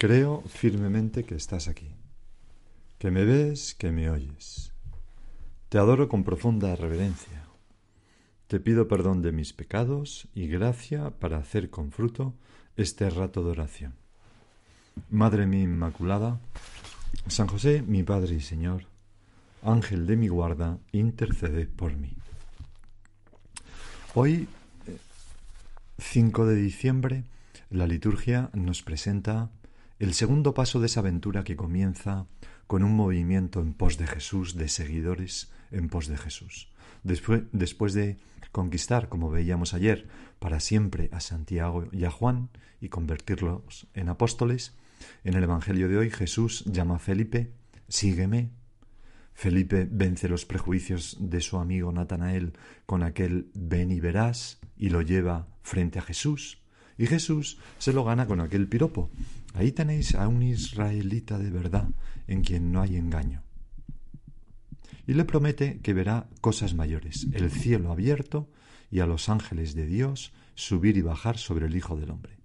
creo 0.00 0.42
firmemente 0.48 1.24
que 1.24 1.34
estás 1.34 1.68
aquí, 1.68 1.94
que 2.96 3.10
me 3.10 3.26
ves, 3.26 3.74
que 3.74 3.92
me 3.92 4.08
oyes. 4.08 4.72
Te 5.68 5.76
adoro 5.76 6.08
con 6.08 6.24
profunda 6.24 6.74
reverencia. 6.74 7.44
Te 8.46 8.60
pido 8.60 8.88
perdón 8.88 9.20
de 9.20 9.30
mis 9.30 9.52
pecados 9.52 10.26
y 10.34 10.48
gracia 10.48 11.10
para 11.10 11.36
hacer 11.36 11.68
con 11.68 11.92
fruto 11.92 12.32
este 12.78 13.10
rato 13.10 13.44
de 13.44 13.50
oración. 13.50 13.94
Madre 15.10 15.46
mía 15.46 15.64
Inmaculada, 15.64 16.40
San 17.26 17.46
José, 17.46 17.82
mi 17.82 18.02
Padre 18.02 18.36
y 18.36 18.40
Señor, 18.40 18.86
Ángel 19.62 20.06
de 20.06 20.16
mi 20.16 20.28
guarda, 20.28 20.78
intercede 20.92 21.66
por 21.66 21.94
mí. 21.94 22.16
Hoy, 24.14 24.48
5 25.98 26.46
de 26.46 26.56
diciembre, 26.56 27.24
la 27.68 27.86
liturgia 27.86 28.48
nos 28.54 28.82
presenta 28.82 29.50
el 30.00 30.14
segundo 30.14 30.54
paso 30.54 30.80
de 30.80 30.86
esa 30.86 31.00
aventura 31.00 31.44
que 31.44 31.56
comienza 31.56 32.26
con 32.66 32.82
un 32.82 32.96
movimiento 32.96 33.60
en 33.60 33.74
pos 33.74 33.98
de 33.98 34.06
Jesús, 34.06 34.56
de 34.56 34.68
seguidores 34.68 35.52
en 35.70 35.90
pos 35.90 36.08
de 36.08 36.16
Jesús. 36.16 36.72
Después, 37.02 37.92
de 37.92 38.16
conquistar, 38.50 39.10
como 39.10 39.30
veíamos 39.30 39.74
ayer, 39.74 40.08
para 40.38 40.58
siempre 40.58 41.10
a 41.12 41.20
Santiago 41.20 41.86
y 41.92 42.04
a 42.04 42.10
Juan 42.10 42.48
y 42.80 42.88
convertirlos 42.88 43.88
en 43.92 44.08
apóstoles, 44.08 44.74
en 45.22 45.34
el 45.34 45.44
Evangelio 45.44 45.86
de 45.86 45.98
hoy 45.98 46.10
Jesús 46.10 46.64
llama 46.64 46.96
a 46.96 46.98
Felipe, 46.98 47.52
sígueme. 47.88 48.50
Felipe 49.34 49.86
vence 49.90 50.30
los 50.30 50.46
prejuicios 50.46 51.18
de 51.20 51.42
su 51.42 51.58
amigo 51.58 51.92
Natanael 51.92 52.54
con 52.86 53.02
aquel 53.02 53.50
ven 53.52 53.90
y 53.90 54.00
verás 54.00 54.60
y 54.78 54.88
lo 54.88 55.02
lleva 55.02 55.46
frente 55.62 55.98
a 55.98 56.02
Jesús. 56.02 56.62
Y 57.00 57.06
Jesús 57.06 57.56
se 57.78 57.94
lo 57.94 58.04
gana 58.04 58.26
con 58.26 58.42
aquel 58.42 58.68
piropo. 58.68 59.08
Ahí 59.54 59.72
tenéis 59.72 60.14
a 60.14 60.28
un 60.28 60.42
israelita 60.42 61.38
de 61.38 61.50
verdad 61.50 61.88
en 62.26 62.42
quien 62.42 62.72
no 62.72 62.82
hay 62.82 62.96
engaño. 62.96 63.42
Y 65.06 65.14
le 65.14 65.24
promete 65.24 65.80
que 65.80 65.94
verá 65.94 66.28
cosas 66.42 66.74
mayores, 66.74 67.26
el 67.32 67.50
cielo 67.50 67.90
abierto 67.90 68.50
y 68.90 69.00
a 69.00 69.06
los 69.06 69.30
ángeles 69.30 69.74
de 69.74 69.86
Dios 69.86 70.34
subir 70.54 70.98
y 70.98 71.00
bajar 71.00 71.38
sobre 71.38 71.68
el 71.68 71.74
Hijo 71.74 71.96
del 71.96 72.10
Hombre. 72.10 72.36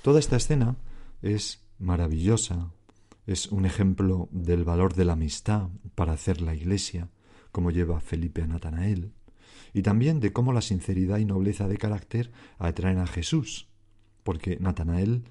Toda 0.00 0.20
esta 0.20 0.36
escena 0.36 0.76
es 1.20 1.60
maravillosa, 1.78 2.72
es 3.26 3.48
un 3.48 3.66
ejemplo 3.66 4.30
del 4.32 4.64
valor 4.64 4.94
de 4.94 5.04
la 5.04 5.12
amistad 5.12 5.68
para 5.94 6.14
hacer 6.14 6.40
la 6.40 6.54
iglesia, 6.54 7.10
como 7.52 7.70
lleva 7.70 8.00
Felipe 8.00 8.40
a 8.40 8.46
Natanael, 8.46 9.12
y 9.74 9.82
también 9.82 10.20
de 10.20 10.32
cómo 10.32 10.52
la 10.52 10.62
sinceridad 10.62 11.18
y 11.18 11.24
nobleza 11.24 11.68
de 11.68 11.76
carácter 11.76 12.30
atraen 12.58 12.98
a 12.98 13.08
Jesús, 13.08 13.68
porque 14.22 14.56
Natanael, 14.60 15.24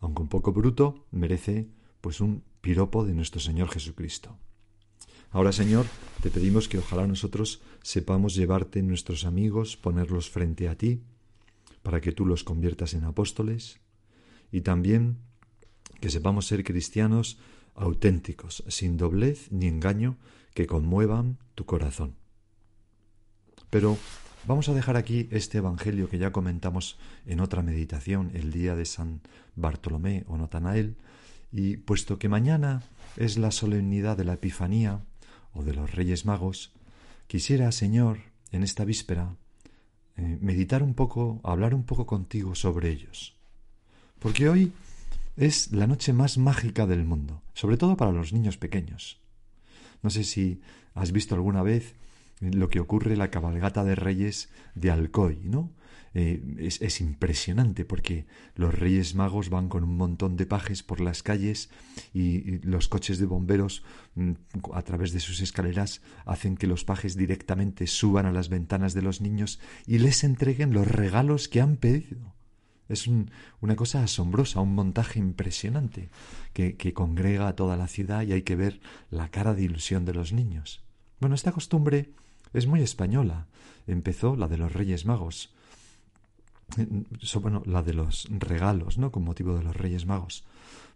aunque 0.00 0.22
un 0.22 0.28
poco 0.28 0.52
bruto, 0.52 1.06
merece 1.12 1.68
pues 2.00 2.20
un 2.20 2.42
piropo 2.62 3.04
de 3.04 3.14
nuestro 3.14 3.40
Señor 3.40 3.68
Jesucristo. 3.68 4.38
Ahora, 5.30 5.52
Señor, 5.52 5.86
te 6.22 6.30
pedimos 6.30 6.66
que 6.66 6.78
ojalá 6.78 7.06
nosotros 7.06 7.60
sepamos 7.82 8.34
llevarte 8.34 8.82
nuestros 8.82 9.24
amigos, 9.24 9.76
ponerlos 9.76 10.30
frente 10.30 10.68
a 10.68 10.76
ti, 10.76 11.02
para 11.82 12.00
que 12.00 12.12
tú 12.12 12.26
los 12.26 12.42
conviertas 12.42 12.94
en 12.94 13.04
apóstoles, 13.04 13.80
y 14.50 14.62
también 14.62 15.18
que 16.00 16.10
sepamos 16.10 16.46
ser 16.46 16.64
cristianos 16.64 17.38
auténticos, 17.74 18.64
sin 18.68 18.96
doblez 18.96 19.52
ni 19.52 19.66
engaño, 19.66 20.16
que 20.54 20.66
conmuevan 20.66 21.38
tu 21.54 21.64
corazón. 21.66 22.19
Pero 23.70 23.96
vamos 24.46 24.68
a 24.68 24.74
dejar 24.74 24.96
aquí 24.96 25.28
este 25.30 25.58
Evangelio 25.58 26.08
que 26.08 26.18
ya 26.18 26.32
comentamos 26.32 26.98
en 27.26 27.40
otra 27.40 27.62
meditación, 27.62 28.32
el 28.34 28.52
día 28.52 28.74
de 28.74 28.84
San 28.84 29.20
Bartolomé 29.54 30.24
o 30.26 30.36
Natanael, 30.36 30.96
y 31.52 31.76
puesto 31.78 32.18
que 32.18 32.28
mañana 32.28 32.82
es 33.16 33.38
la 33.38 33.50
solemnidad 33.50 34.16
de 34.16 34.24
la 34.24 34.34
Epifanía 34.34 35.00
o 35.52 35.62
de 35.62 35.74
los 35.74 35.94
Reyes 35.94 36.26
Magos, 36.26 36.72
quisiera, 37.26 37.70
Señor, 37.72 38.18
en 38.52 38.62
esta 38.62 38.84
víspera, 38.84 39.36
eh, 40.16 40.38
meditar 40.40 40.82
un 40.82 40.94
poco, 40.94 41.40
hablar 41.44 41.74
un 41.74 41.84
poco 41.84 42.06
contigo 42.06 42.54
sobre 42.54 42.90
ellos. 42.90 43.36
Porque 44.18 44.48
hoy 44.48 44.72
es 45.36 45.72
la 45.72 45.86
noche 45.86 46.12
más 46.12 46.38
mágica 46.38 46.86
del 46.86 47.04
mundo, 47.04 47.42
sobre 47.54 47.76
todo 47.76 47.96
para 47.96 48.12
los 48.12 48.32
niños 48.32 48.58
pequeños. 48.58 49.18
No 50.02 50.10
sé 50.10 50.24
si 50.24 50.60
has 50.94 51.12
visto 51.12 51.34
alguna 51.34 51.62
vez 51.62 51.94
lo 52.40 52.68
que 52.68 52.80
ocurre 52.80 53.12
en 53.12 53.18
la 53.18 53.30
cabalgata 53.30 53.84
de 53.84 53.94
reyes 53.94 54.50
de 54.74 54.90
Alcoy, 54.90 55.40
¿no? 55.44 55.72
Eh, 56.12 56.42
es, 56.58 56.82
es, 56.82 57.00
impresionante 57.00 57.84
porque 57.84 58.26
los 58.56 58.74
reyes 58.74 59.14
magos 59.14 59.48
van 59.48 59.68
con 59.68 59.84
un 59.84 59.96
montón 59.96 60.36
de 60.36 60.44
pajes 60.44 60.82
por 60.82 61.00
las 61.00 61.22
calles 61.22 61.70
y, 62.12 62.58
los 62.66 62.88
coches 62.88 63.18
de 63.20 63.26
bomberos 63.26 63.84
mm, 64.16 64.32
a 64.74 64.82
través 64.82 65.12
de 65.12 65.20
sus 65.20 65.40
escaleras 65.40 66.02
hacen 66.26 66.56
que 66.56 66.66
los 66.66 66.84
pajes 66.84 67.16
directamente 67.16 67.86
suban 67.86 68.26
a 68.26 68.32
las 68.32 68.48
ventanas 68.48 68.92
de 68.92 69.02
los 69.02 69.20
niños 69.20 69.60
y 69.86 69.98
les 69.98 70.24
entreguen 70.24 70.72
los 70.72 70.88
regalos 70.88 71.48
que 71.48 71.60
han 71.60 71.76
pedido. 71.76 72.34
Es 72.88 73.06
un, 73.06 73.30
una 73.60 73.76
cosa 73.76 74.02
asombrosa, 74.02 74.58
un 74.58 74.74
montaje 74.74 75.20
impresionante 75.20 76.10
que, 76.52 76.76
que 76.76 76.92
congrega 76.92 77.46
a 77.46 77.54
toda 77.54 77.76
la 77.76 77.86
ciudad 77.86 78.22
y 78.22 78.32
hay 78.32 78.42
que 78.42 78.56
ver 78.56 78.80
la 79.10 79.30
cara 79.30 79.54
de 79.54 79.62
ilusión 79.62 80.04
de 80.04 80.14
los 80.14 80.32
niños. 80.32 80.82
Bueno, 81.20 81.36
esta 81.36 81.52
costumbre 81.52 82.14
es 82.52 82.66
muy 82.66 82.82
española. 82.82 83.46
Empezó 83.86 84.36
la 84.36 84.48
de 84.48 84.58
los 84.58 84.72
Reyes 84.72 85.06
Magos. 85.06 85.54
Bueno, 87.40 87.62
la 87.66 87.82
de 87.82 87.94
los 87.94 88.28
regalos, 88.30 88.98
¿no? 88.98 89.10
Con 89.10 89.24
motivo 89.24 89.56
de 89.56 89.64
los 89.64 89.76
Reyes 89.76 90.06
Magos. 90.06 90.44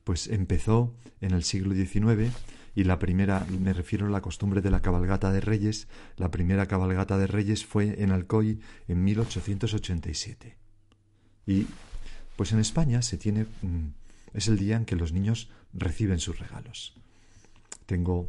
Pues 0.04 0.28
empezó 0.28 0.94
en 1.20 1.32
el 1.32 1.42
siglo 1.42 1.74
XIX 1.74 2.32
y 2.74 2.84
la 2.84 2.98
primera, 2.98 3.46
me 3.48 3.72
refiero 3.72 4.06
a 4.06 4.10
la 4.10 4.20
costumbre 4.20 4.60
de 4.60 4.70
la 4.70 4.82
cabalgata 4.82 5.32
de 5.32 5.40
Reyes, 5.40 5.88
la 6.16 6.30
primera 6.30 6.66
cabalgata 6.66 7.16
de 7.18 7.26
Reyes 7.26 7.64
fue 7.64 8.02
en 8.02 8.10
Alcoy 8.10 8.60
en 8.88 9.02
1887. 9.04 10.56
Y 11.46 11.66
pues 12.36 12.52
en 12.52 12.58
España 12.58 13.00
se 13.02 13.16
tiene 13.16 13.46
es 14.34 14.48
el 14.48 14.58
día 14.58 14.76
en 14.76 14.84
que 14.84 14.96
los 14.96 15.12
niños 15.12 15.48
reciben 15.72 16.18
sus 16.18 16.38
regalos. 16.38 16.94
Tengo 17.86 18.28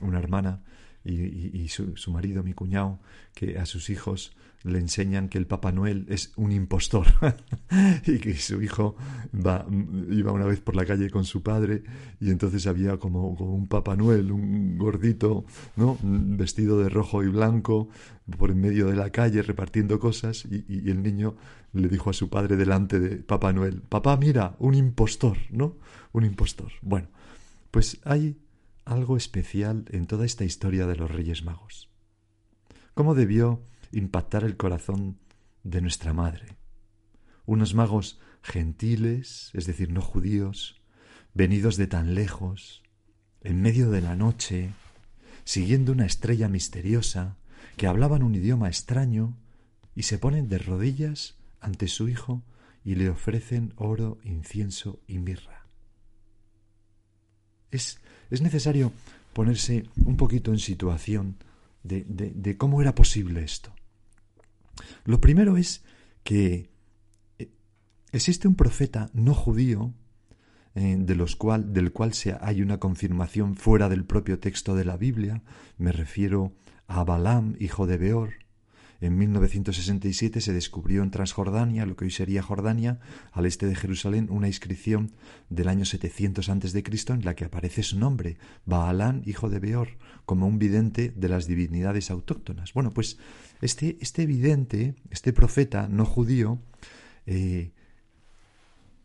una 0.00 0.18
hermana 0.18 0.62
y, 1.06 1.68
su, 1.68 2.10
marido, 2.10 2.42
mi 2.42 2.52
cuñado, 2.52 2.98
que 3.34 3.58
a 3.58 3.66
sus 3.66 3.90
hijos 3.90 4.32
le 4.64 4.78
enseñan 4.78 5.28
que 5.28 5.38
el 5.38 5.46
Papá 5.46 5.70
Noel 5.70 6.06
es 6.08 6.32
un 6.34 6.50
impostor 6.50 7.06
y 8.06 8.18
que 8.18 8.34
su 8.34 8.60
hijo 8.62 8.96
iba 10.10 10.32
una 10.32 10.44
vez 10.46 10.60
por 10.60 10.74
la 10.74 10.84
calle 10.84 11.08
con 11.08 11.24
su 11.24 11.42
padre 11.42 11.84
y 12.20 12.30
entonces 12.30 12.66
había 12.66 12.96
como, 12.96 13.36
como 13.36 13.54
un 13.54 13.68
Papá 13.68 13.94
Noel, 13.94 14.32
un 14.32 14.76
gordito, 14.76 15.44
¿no? 15.76 15.96
vestido 16.02 16.80
de 16.80 16.88
rojo 16.88 17.22
y 17.22 17.28
blanco 17.28 17.88
por 18.38 18.50
en 18.50 18.60
medio 18.60 18.88
de 18.88 18.96
la 18.96 19.10
calle 19.10 19.42
repartiendo 19.42 20.00
cosas 20.00 20.46
y, 20.50 20.64
y, 20.68 20.90
el 20.90 21.00
niño 21.00 21.36
le 21.72 21.88
dijo 21.88 22.10
a 22.10 22.12
su 22.12 22.28
padre 22.28 22.56
delante 22.56 22.98
de 22.98 23.16
Papá 23.18 23.52
Noel, 23.52 23.82
papá 23.82 24.16
mira, 24.16 24.56
un 24.58 24.74
impostor, 24.74 25.36
¿no? 25.50 25.76
Un 26.12 26.24
impostor. 26.24 26.72
Bueno, 26.82 27.08
pues 27.70 28.00
hay 28.04 28.36
algo 28.86 29.16
especial 29.16 29.84
en 29.90 30.06
toda 30.06 30.24
esta 30.24 30.44
historia 30.44 30.86
de 30.86 30.96
los 30.96 31.10
Reyes 31.10 31.42
Magos. 31.44 31.90
¿Cómo 32.94 33.14
debió 33.14 33.62
impactar 33.92 34.44
el 34.44 34.56
corazón 34.56 35.18
de 35.64 35.82
nuestra 35.82 36.12
madre? 36.12 36.56
Unos 37.44 37.74
magos 37.74 38.20
gentiles, 38.42 39.50
es 39.54 39.66
decir, 39.66 39.90
no 39.90 40.00
judíos, 40.00 40.80
venidos 41.34 41.76
de 41.76 41.88
tan 41.88 42.14
lejos, 42.14 42.82
en 43.42 43.60
medio 43.60 43.90
de 43.90 44.00
la 44.00 44.14
noche, 44.14 44.70
siguiendo 45.44 45.92
una 45.92 46.06
estrella 46.06 46.48
misteriosa, 46.48 47.36
que 47.76 47.88
hablaban 47.88 48.22
un 48.22 48.36
idioma 48.36 48.68
extraño 48.68 49.36
y 49.96 50.04
se 50.04 50.18
ponen 50.18 50.48
de 50.48 50.58
rodillas 50.58 51.36
ante 51.60 51.88
su 51.88 52.08
hijo 52.08 52.44
y 52.84 52.94
le 52.94 53.10
ofrecen 53.10 53.74
oro, 53.76 54.18
incienso 54.22 55.00
y 55.08 55.18
mirra. 55.18 55.65
Es, 57.76 57.98
es 58.30 58.42
necesario 58.42 58.92
ponerse 59.32 59.84
un 60.04 60.16
poquito 60.16 60.50
en 60.50 60.58
situación 60.58 61.36
de, 61.82 62.04
de, 62.08 62.56
cómo 62.56 62.80
era 62.80 62.94
posible 62.94 63.44
esto. 63.44 63.72
Lo 65.04 65.20
primero 65.20 65.56
es 65.56 65.84
que 66.24 66.70
existe 68.12 68.48
un 68.48 68.54
profeta 68.54 69.10
no 69.12 69.34
judío 69.34 69.92
eh, 70.74 70.96
de 70.98 71.14
los 71.14 71.36
cual, 71.36 71.72
del 71.72 71.92
cual 71.92 72.12
se, 72.14 72.36
hay 72.40 72.62
una 72.62 72.78
confirmación 72.78 73.56
fuera 73.56 73.88
del 73.88 74.04
propio 74.04 74.38
texto 74.38 74.74
de 74.74 74.84
la 74.84 74.96
Biblia. 74.96 75.42
Me 75.78 75.92
refiero 75.92 76.52
a 76.88 77.04
Balaam, 77.04 77.56
hijo 77.60 77.86
de 77.86 77.98
Beor, 77.98 78.34
en 79.00 79.18
1967 79.18 80.40
se 80.40 80.52
descubrió 80.52 81.02
en 81.02 81.10
Transjordania, 81.10 81.86
lo 81.86 81.96
que 81.96 82.06
hoy 82.06 82.10
sería 82.10 82.42
Jordania, 82.42 82.98
al 83.32 83.46
este 83.46 83.66
de 83.66 83.74
Jerusalén, 83.74 84.28
una 84.30 84.46
inscripción 84.46 85.12
del 85.50 85.68
año 85.68 85.84
700 85.84 86.48
a.C. 86.48 86.84
en 87.08 87.24
la 87.24 87.34
que 87.34 87.44
aparece 87.44 87.82
su 87.82 87.98
nombre, 87.98 88.38
Baalán, 88.64 89.22
hijo 89.26 89.50
de 89.50 89.58
Beor, 89.58 89.98
como 90.24 90.46
un 90.46 90.58
vidente 90.58 91.12
de 91.14 91.28
las 91.28 91.46
divinidades 91.46 92.10
autóctonas. 92.10 92.72
Bueno, 92.72 92.92
pues 92.92 93.18
este, 93.60 93.98
este 94.00 94.26
vidente, 94.26 94.94
este 95.10 95.32
profeta 95.32 95.88
no 95.88 96.06
judío, 96.06 96.58
eh, 97.26 97.72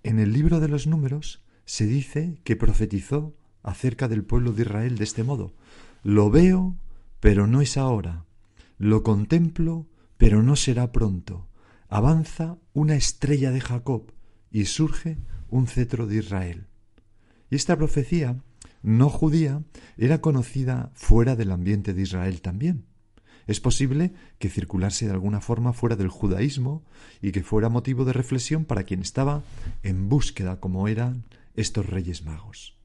en 0.03 0.19
el 0.19 0.31
libro 0.33 0.59
de 0.59 0.67
los 0.67 0.87
números 0.87 1.43
se 1.65 1.85
dice 1.85 2.39
que 2.43 2.55
profetizó 2.55 3.35
acerca 3.61 4.07
del 4.07 4.23
pueblo 4.23 4.53
de 4.53 4.63
Israel 4.63 4.97
de 4.97 5.03
este 5.03 5.23
modo. 5.23 5.53
Lo 6.03 6.31
veo, 6.31 6.75
pero 7.19 7.45
no 7.45 7.61
es 7.61 7.77
ahora 7.77 8.25
lo 8.81 9.03
contemplo, 9.03 9.87
pero 10.17 10.41
no 10.41 10.55
será 10.55 10.91
pronto. 10.91 11.47
Avanza 11.87 12.57
una 12.73 12.95
estrella 12.95 13.51
de 13.51 13.61
Jacob 13.61 14.11
y 14.49 14.65
surge 14.65 15.19
un 15.49 15.67
cetro 15.67 16.07
de 16.07 16.17
Israel. 16.17 16.65
Y 17.51 17.57
esta 17.57 17.77
profecía 17.77 18.41
no 18.81 19.07
judía 19.07 19.61
era 19.97 20.19
conocida 20.19 20.89
fuera 20.95 21.35
del 21.35 21.51
ambiente 21.51 21.93
de 21.93 22.01
Israel 22.01 22.41
también. 22.41 22.87
Es 23.45 23.59
posible 23.59 24.13
que 24.39 24.49
circulase 24.49 25.05
de 25.05 25.11
alguna 25.11 25.41
forma 25.41 25.73
fuera 25.73 25.95
del 25.95 26.09
judaísmo 26.09 26.83
y 27.21 27.33
que 27.33 27.43
fuera 27.43 27.69
motivo 27.69 28.03
de 28.03 28.13
reflexión 28.13 28.65
para 28.65 28.83
quien 28.83 29.01
estaba 29.01 29.43
en 29.83 30.09
búsqueda 30.09 30.59
como 30.59 30.87
eran 30.87 31.25
estos 31.53 31.85
reyes 31.85 32.25
magos. 32.25 32.79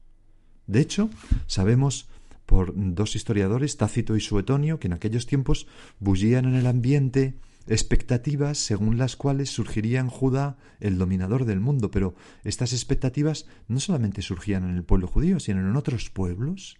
De 0.67 0.79
hecho, 0.79 1.09
sabemos 1.47 2.07
por 2.47 2.73
dos 2.75 3.15
historiadores, 3.15 3.77
Tácito 3.77 4.15
y 4.15 4.21
Suetonio, 4.21 4.79
que 4.79 4.87
en 4.87 4.93
aquellos 4.93 5.27
tiempos 5.27 5.67
bullían 5.99 6.45
en 6.45 6.55
el 6.55 6.65
ambiente 6.65 7.35
expectativas 7.67 8.57
según 8.57 8.97
las 8.97 9.17
cuales 9.17 9.49
surgiría 9.49 9.99
en 9.99 10.07
Judá 10.07 10.57
el 10.79 10.97
dominador 10.97 11.43
del 11.43 11.59
mundo, 11.59 11.91
pero 11.91 12.15
estas 12.45 12.71
expectativas 12.71 13.45
no 13.67 13.81
solamente 13.81 14.21
surgían 14.21 14.63
en 14.63 14.77
el 14.77 14.85
pueblo 14.85 15.07
judío, 15.07 15.41
sino 15.41 15.59
en 15.59 15.75
otros 15.75 16.09
pueblos. 16.09 16.77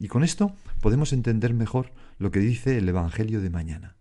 Y 0.00 0.08
con 0.08 0.24
esto 0.24 0.52
podemos 0.80 1.12
entender 1.12 1.54
mejor 1.54 1.92
lo 2.18 2.32
que 2.32 2.40
dice 2.40 2.76
el 2.76 2.88
Evangelio 2.88 3.40
de 3.40 3.50
mañana. 3.50 3.96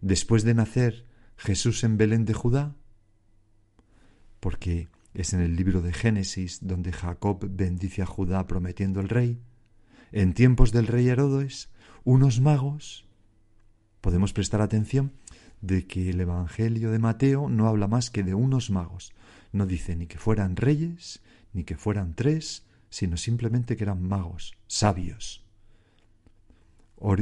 Después 0.00 0.44
de 0.44 0.54
nacer 0.54 1.06
Jesús 1.36 1.82
en 1.82 1.96
Belén 1.96 2.24
de 2.24 2.34
Judá, 2.34 2.76
porque 4.38 4.88
es 5.14 5.32
en 5.32 5.40
el 5.40 5.56
libro 5.56 5.82
de 5.82 5.92
Génesis 5.92 6.60
donde 6.62 6.92
Jacob 6.92 7.46
bendice 7.50 8.02
a 8.02 8.06
Judá 8.06 8.46
prometiendo 8.46 9.00
el 9.00 9.08
rey. 9.08 9.40
En 10.12 10.34
tiempos 10.34 10.72
del 10.72 10.86
rey 10.86 11.08
Herodes, 11.08 11.70
unos 12.04 12.40
magos, 12.40 13.06
podemos 14.00 14.32
prestar 14.32 14.60
atención 14.60 15.12
de 15.60 15.86
que 15.86 16.10
el 16.10 16.20
Evangelio 16.20 16.90
de 16.90 16.98
Mateo 16.98 17.48
no 17.48 17.68
habla 17.68 17.86
más 17.86 18.10
que 18.10 18.22
de 18.22 18.34
unos 18.34 18.70
magos. 18.70 19.12
No 19.52 19.66
dice 19.66 19.96
ni 19.96 20.06
que 20.06 20.18
fueran 20.18 20.56
reyes, 20.56 21.20
ni 21.52 21.64
que 21.64 21.76
fueran 21.76 22.14
tres, 22.14 22.64
sino 22.88 23.16
simplemente 23.16 23.76
que 23.76 23.84
eran 23.84 24.02
magos, 24.02 24.56
sabios. 24.66 25.44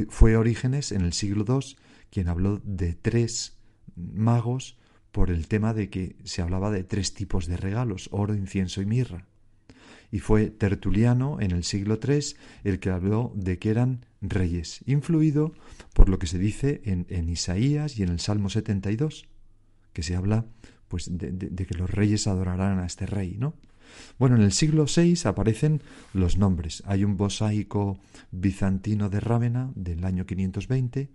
fue 0.09 0.35
Orígenes 0.35 0.91
en 0.91 1.01
el 1.01 1.13
siglo 1.13 1.45
II 1.47 1.75
quien 2.09 2.27
habló 2.27 2.59
de 2.63 2.93
tres 2.93 3.57
magos 3.95 4.78
por 5.11 5.31
el 5.31 5.47
tema 5.47 5.73
de 5.73 5.89
que 5.89 6.15
se 6.23 6.41
hablaba 6.41 6.71
de 6.71 6.83
tres 6.83 7.13
tipos 7.13 7.47
de 7.47 7.57
regalos, 7.57 8.09
oro, 8.11 8.35
incienso 8.35 8.81
y 8.81 8.85
mirra. 8.85 9.25
Y 10.11 10.19
fue 10.19 10.49
Tertuliano 10.49 11.39
en 11.39 11.51
el 11.51 11.63
siglo 11.63 11.99
III 12.01 12.35
el 12.63 12.79
que 12.79 12.89
habló 12.89 13.31
de 13.35 13.59
que 13.59 13.69
eran 13.69 14.05
reyes, 14.21 14.81
influido 14.85 15.53
por 15.93 16.09
lo 16.09 16.19
que 16.19 16.27
se 16.27 16.39
dice 16.39 16.81
en, 16.83 17.29
Isaías 17.29 17.97
y 17.97 18.03
en 18.03 18.09
el 18.09 18.19
Salmo 18.19 18.49
72, 18.49 19.27
que 19.93 20.03
se 20.03 20.15
habla 20.15 20.45
pues 20.87 21.17
de, 21.17 21.31
de, 21.31 21.65
que 21.65 21.75
los 21.75 21.89
reyes 21.89 22.25
adorarán 22.25 22.79
a 22.79 22.85
este 22.85 23.05
rey, 23.05 23.35
¿no? 23.37 23.53
Bueno, 24.17 24.35
en 24.35 24.41
el 24.41 24.51
siglo 24.51 24.85
VI 24.85 25.15
aparecen 25.25 25.81
los 26.13 26.37
nombres. 26.37 26.83
Hay 26.85 27.03
un 27.03 27.15
mosaico 27.15 27.99
bizantino 28.31 29.09
de 29.09 29.19
Rávena 29.19 29.71
del 29.75 30.03
año 30.05 30.25
520 30.25 31.09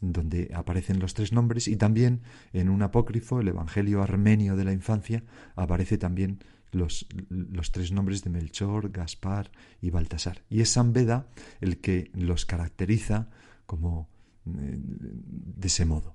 donde 0.00 0.50
aparecen 0.54 0.98
los 0.98 1.14
tres 1.14 1.32
nombres 1.32 1.68
y 1.68 1.76
también 1.76 2.22
en 2.52 2.68
un 2.68 2.82
apócrifo, 2.82 3.40
el 3.40 3.48
Evangelio 3.48 4.02
armenio 4.02 4.56
de 4.56 4.64
la 4.64 4.72
infancia, 4.72 5.22
aparece 5.56 5.98
también 5.98 6.38
los, 6.72 7.06
los, 7.28 7.72
tres 7.72 7.92
nombres 7.92 8.22
de 8.22 8.30
Melchor, 8.30 8.90
Gaspar 8.90 9.50
y 9.80 9.90
Baltasar. 9.90 10.42
Y 10.48 10.60
es 10.60 10.70
San 10.70 10.92
Beda 10.92 11.26
el 11.60 11.78
que 11.78 12.10
los 12.14 12.46
caracteriza 12.46 13.28
como 13.66 14.08
eh, 14.46 14.78
de 14.78 15.66
ese 15.66 15.84
modo. 15.84 16.14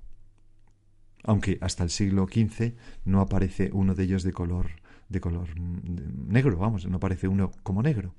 Aunque 1.23 1.57
hasta 1.61 1.83
el 1.83 1.89
siglo 1.89 2.27
XV 2.27 2.73
no 3.03 3.21
aparece 3.21 3.69
uno 3.73 3.95
de 3.95 4.03
ellos 4.03 4.23
de 4.23 4.31
color, 4.31 4.69
de 5.09 5.19
color 5.19 5.59
negro, 5.59 6.57
vamos, 6.57 6.87
no 6.87 6.97
aparece 6.97 7.27
uno 7.27 7.51
como 7.63 7.81
negro. 7.81 8.13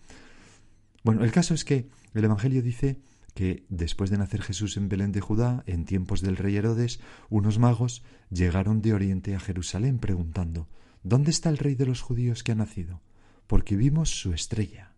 Bueno, 1.04 1.24
el 1.24 1.30
caso 1.30 1.54
es 1.54 1.64
que 1.64 1.88
el 2.14 2.24
Evangelio 2.24 2.62
dice 2.62 3.00
que 3.36 3.66
después 3.68 4.08
de 4.08 4.16
nacer 4.16 4.40
Jesús 4.40 4.78
en 4.78 4.88
Belén 4.88 5.12
de 5.12 5.20
Judá, 5.20 5.62
en 5.66 5.84
tiempos 5.84 6.22
del 6.22 6.38
rey 6.38 6.56
Herodes, 6.56 7.00
unos 7.28 7.58
magos 7.58 8.02
llegaron 8.30 8.80
de 8.80 8.94
Oriente 8.94 9.34
a 9.34 9.40
Jerusalén 9.40 9.98
preguntando 9.98 10.68
¿Dónde 11.02 11.30
está 11.30 11.50
el 11.50 11.58
rey 11.58 11.74
de 11.74 11.84
los 11.84 12.00
judíos 12.00 12.42
que 12.42 12.52
ha 12.52 12.54
nacido? 12.54 13.02
Porque 13.46 13.76
vimos 13.76 14.08
su 14.08 14.32
estrella. 14.32 14.94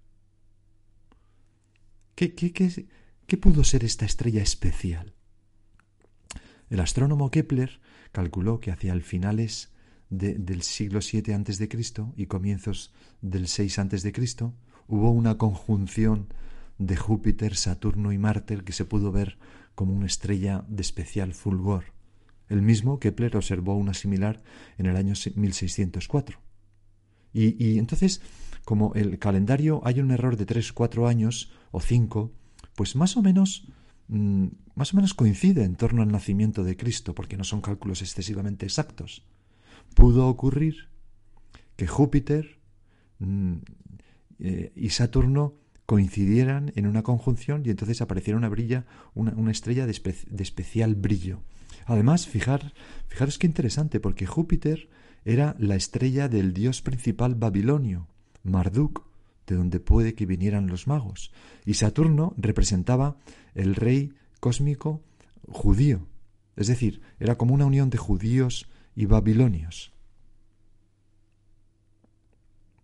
¿Qué, 2.14 2.37
qué, 2.37 2.52
qué, 2.52 2.87
qué 3.26 3.37
pudo 3.37 3.64
ser 3.64 3.82
esta 3.82 4.06
estrella 4.06 4.40
especial? 4.40 5.14
El 6.70 6.79
astrónomo 6.79 7.32
Kepler 7.32 7.81
calculó 8.12 8.61
que 8.61 8.70
hacia 8.70 8.93
el 8.93 9.02
finales 9.02 9.73
del 10.11 10.62
siglo 10.62 11.00
VII 11.00 11.35
a.C. 11.35 11.69
y 12.14 12.26
comienzos 12.26 12.94
del 13.20 13.46
VI 13.46 13.64
a.C. 13.81 14.12
hubo 14.87 15.11
una 15.11 15.38
conjunción 15.38 16.29
de 16.78 16.96
Júpiter, 16.96 17.56
Saturno 17.56 18.12
y 18.12 18.19
Marte 18.19 18.58
que 18.64 18.72
se 18.72 18.84
pudo 18.84 19.12
ver 19.12 19.38
como 19.75 19.92
una 19.92 20.06
estrella 20.06 20.64
de 20.69 20.82
especial 20.82 21.34
fulgor. 21.34 21.84
El 22.48 22.62
mismo 22.62 22.98
Kepler 22.98 23.36
observó 23.36 23.76
una 23.76 23.94
similar 23.94 24.42
en 24.78 24.86
el 24.86 24.96
año 24.96 25.14
1604. 25.34 26.40
Y, 27.32 27.62
y 27.62 27.78
entonces, 27.78 28.22
como 28.64 28.94
el 28.94 29.19
calendario 29.19 29.82
hay 29.84 30.00
un 30.00 30.10
error 30.10 30.36
de 30.36 30.46
tres, 30.46 30.72
cuatro 30.72 31.06
años 31.08 31.52
o 31.70 31.80
cinco, 31.80 32.32
pues 32.75 32.97
más 32.97 33.16
o 33.16 33.23
menos 33.23 33.68
mm, 34.08 34.47
más 34.78 34.94
o 34.94 34.97
menos 34.97 35.12
coincide 35.12 35.64
en 35.64 35.75
torno 35.75 36.02
al 36.02 36.12
nacimiento 36.12 36.62
de 36.62 36.76
Cristo, 36.76 37.12
porque 37.12 37.37
no 37.37 37.42
son 37.42 37.61
cálculos 37.61 38.00
excesivamente 38.00 38.64
exactos. 38.64 39.25
Pudo 39.94 40.28
ocurrir 40.28 40.88
que 41.75 41.88
Júpiter 41.88 42.61
mm, 43.18 43.54
eh, 44.38 44.73
y 44.76 44.90
Saturno 44.90 45.54
coincidieran 45.88 46.71
en 46.76 46.87
una 46.87 47.02
conjunción 47.02 47.62
y 47.64 47.71
entonces 47.71 48.02
apareciera 48.02 48.37
una 48.37 48.50
brilla, 48.50 48.85
una, 49.14 49.50
estrella 49.50 49.87
de, 49.87 49.92
especial 49.92 50.95
brillo. 50.95 51.40
Además, 51.87 52.26
fijar, 52.26 52.75
fijaros 53.07 53.38
qué 53.38 53.47
interesante, 53.47 53.99
porque 53.99 54.26
Júpiter 54.26 54.90
era 55.25 55.57
la 55.59 55.76
estrella 55.76 56.28
del 56.28 56.52
dios 56.52 56.83
principal 56.83 57.37
babilonio, 57.37 58.07
Marduk, 58.42 59.07
de 59.47 59.54
donde 59.54 59.80
puede 59.80 60.14
que 60.14 60.26
vinieran 60.26 60.66
los 60.66 60.87
magos, 60.87 61.33
y 61.64 61.73
Saturno 61.73 62.35
representaba 62.37 63.16
el 63.54 63.75
rey 63.75 64.12
cósmico 64.40 65.02
judío, 65.49 66.07
es 66.57 66.66
decir, 66.66 67.00
era 67.18 67.38
como 67.38 67.54
una 67.54 67.64
unión 67.64 67.88
de 67.88 67.97
judíos 67.97 68.68
y 68.95 69.07
babilonios. 69.07 69.95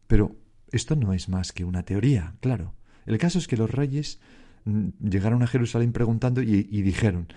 Pero 0.07 0.37
esto 0.73 0.97
no 0.97 1.13
es 1.13 1.29
más 1.29 1.53
que 1.53 1.67
una 1.67 1.83
teoría, 1.83 2.37
claro. 2.41 2.73
El 3.07 3.19
caso 3.19 3.39
es 3.39 3.49
que 3.49 3.57
los 3.57 3.71
reyes 3.71 4.21
mm, 4.65 4.89
llegaron 5.09 5.43
a 5.43 5.47
Jerusalén 5.47 5.93
preguntando 5.93 6.43
y, 6.43 6.63
dijeron, 6.83 7.29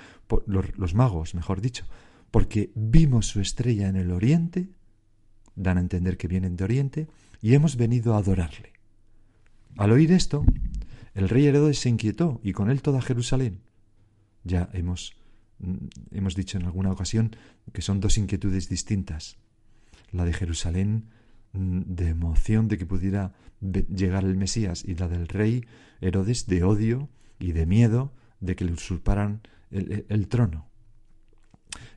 los, 0.45 0.93
magos, 0.93 1.35
mejor 1.35 1.61
dicho, 1.61 1.85
porque 2.31 2.71
vimos 2.75 3.27
su 3.27 3.39
estrella 3.39 3.87
en 3.89 3.95
el 3.95 4.11
oriente, 4.11 4.69
dan 5.55 5.77
a 5.77 5.81
entender 5.81 6.17
que 6.17 6.27
vienen 6.27 6.55
de 6.55 6.63
oriente, 6.63 7.07
y 7.41 7.53
hemos 7.53 7.77
venido 7.77 8.15
a 8.15 8.19
adorarle. 8.19 8.73
Al 9.77 9.91
oír 9.91 10.11
esto, 10.11 10.43
el 11.13 11.29
rey 11.29 11.45
Herodes 11.45 11.79
se 11.79 11.89
inquietó 11.89 12.39
y 12.43 12.53
con 12.53 12.69
él 12.69 12.81
toda 12.81 13.01
Jerusalén. 13.01 13.61
Ya 14.43 14.69
hemos, 14.73 15.13
mm, 15.59 15.87
hemos 16.11 16.35
dicho 16.35 16.57
en 16.57 16.65
alguna 16.65 16.91
ocasión 16.91 17.35
que 17.73 17.81
son 17.81 17.99
dos 17.99 18.17
inquietudes 18.17 18.69
distintas. 18.69 19.37
La 20.11 20.25
de 20.25 20.33
Jerusalén 20.33 21.09
de 21.53 22.09
emoción 22.09 22.67
de 22.67 22.77
que 22.77 22.85
pudiera 22.85 23.33
llegar 23.61 24.23
el 24.23 24.37
Mesías 24.37 24.83
y 24.85 24.95
la 24.95 25.07
del 25.07 25.27
rey 25.27 25.65
Herodes 26.01 26.45
de 26.47 26.63
odio 26.63 27.09
y 27.39 27.53
de 27.53 27.65
miedo 27.65 28.13
de 28.39 28.55
que 28.55 28.65
le 28.65 28.73
usurparan 28.73 29.41
el, 29.71 30.27
trono. 30.27 30.67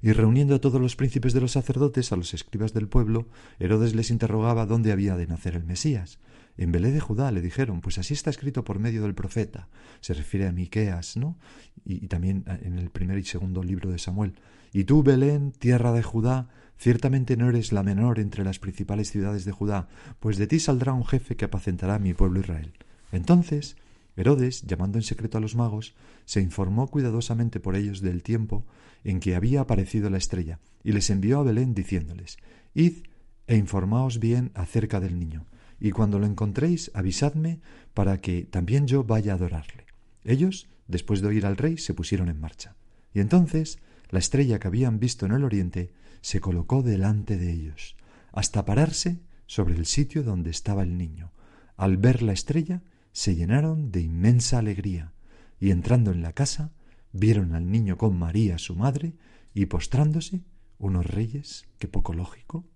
Y 0.03 0.13
reuniendo 0.13 0.55
a 0.55 0.61
todos 0.61 0.81
los 0.81 0.97
príncipes 0.97 1.33
de 1.33 1.41
los 1.41 1.53
sacerdotes, 1.53 2.13
a 2.13 2.17
los 2.17 2.35
escribas 2.35 2.73
del 2.73 2.89
pueblo, 2.89 3.29
Herodes 3.59 3.95
les 3.95 4.11
interrogaba 4.11 4.67
dónde 4.67 4.93
había 4.93 5.17
de 5.17 5.27
nacer 5.27 5.55
el 5.55 5.65
Mesías. 5.65 6.19
En 6.57 6.73
Belé 6.73 6.91
de 6.91 7.01
Judá 7.01 7.31
le 7.31 7.41
dijeron, 7.41 7.81
pues 7.81 7.99
así 7.99 8.15
está 8.15 8.31
escrito 8.31 8.65
por 8.65 8.79
medio 8.79 9.03
del 9.03 9.15
profeta. 9.15 9.69
Se 10.01 10.15
refiere 10.15 10.47
a 10.47 10.53
Miqueas, 10.53 11.17
¿no? 11.17 11.39
Y 11.85 12.09
también 12.09 12.45
en 12.63 12.79
el 12.79 12.91
primer 12.91 13.19
y 13.19 13.25
segundo 13.25 13.63
libro 13.63 13.91
de 13.91 13.99
Samuel. 13.99 14.35
Y 14.73 14.85
tú, 14.85 15.03
Belén, 15.03 15.53
tierra 15.53 15.93
de 15.93 16.03
Judá, 16.03 16.49
ciertamente 16.81 17.37
no 17.37 17.51
eres 17.51 17.73
la 17.73 17.83
menor 17.83 18.19
entre 18.19 18.43
las 18.43 18.59
principales 18.59 19.11
ciudades 19.11 19.45
de 19.45 19.53
Judá, 19.53 19.89
pues 20.19 20.39
de 20.39 20.47
ti 20.47 20.59
saldrá 20.59 20.95
un 20.95 21.05
jefe 21.05 21.37
que 21.37 21.45
apacentará 21.45 21.97
a 21.97 21.99
mi 21.99 22.15
pueblo 22.15 22.41
Israel. 22.41 22.73
Entonces 23.13 23.77
Herodes, 24.17 24.63
llamando 24.63 24.99
en 24.99 25.03
secreto 25.03 25.39
a 25.39 25.41
los 25.41 25.55
magos, 25.55 25.95
se 26.25 26.41
informó 26.41 26.89
cuidadosamente 26.89 27.61
por 27.61 27.77
ellos 27.77 28.01
del 28.01 28.23
tiempo 28.23 28.65
en 29.05 29.21
que 29.21 29.35
había 29.35 29.61
aparecido 29.61 30.11
la 30.11 30.19
estrella, 30.19 30.59
y 30.83 30.93
les 30.93 31.11
envió 31.11 31.39
a 31.39 31.43
Belén 31.43 31.75
diciéndoles 31.75 32.39
Id 32.75 33.05
e 33.47 33.57
informaos 33.57 34.19
bien 34.19 34.51
acerca 34.55 35.01
del 35.01 35.19
niño, 35.19 35.47
y 35.81 35.91
cuando 35.91 36.19
lo 36.19 36.27
encontréis 36.27 36.91
avisadme 36.95 37.61
para 37.95 38.21
que 38.21 38.45
también 38.45 38.87
yo 38.87 39.05
vaya 39.05 39.33
a 39.33 39.37
adorarle. 39.37 39.87
Ellos, 40.25 40.69
después 40.89 41.21
de 41.21 41.29
oír 41.29 41.47
al 41.47 41.57
rey, 41.57 41.79
se 41.79 41.95
pusieron 41.95 42.29
en 42.29 42.41
marcha. 42.41 42.77
Y 43.15 43.21
entonces 43.21 43.79
la 44.11 44.19
estrella 44.19 44.59
que 44.59 44.69
habían 44.69 44.99
visto 44.99 45.27
en 45.27 45.33
el 45.33 45.45
oriente 45.45 45.93
se 46.21 46.41
colocó 46.41 46.83
delante 46.83 47.37
de 47.37 47.53
ellos, 47.53 47.97
hasta 48.33 48.65
pararse 48.65 49.21
sobre 49.47 49.75
el 49.75 49.87
sitio 49.87 50.23
donde 50.23 50.51
estaba 50.51 50.83
el 50.83 50.99
niño. 50.99 51.33
Al 51.77 51.97
ver 51.97 52.23
la 52.23 52.33
estrella, 52.33 52.83
se 53.13 53.35
llenaron 53.35 53.91
de 53.91 54.01
inmensa 54.01 54.59
alegría, 54.59 55.13
y 55.59 55.71
entrando 55.71 56.11
en 56.13 56.23
la 56.23 56.33
casa, 56.33 56.73
vieron 57.13 57.55
al 57.55 57.71
niño 57.71 57.97
con 57.97 58.19
María, 58.19 58.59
su 58.59 58.77
madre, 58.77 59.15
y 59.55 59.67
postrándose, 59.67 60.43
unos 60.79 61.07
reyes, 61.07 61.67
que 61.79 61.89
poco 61.89 62.13
lógico, 62.13 62.67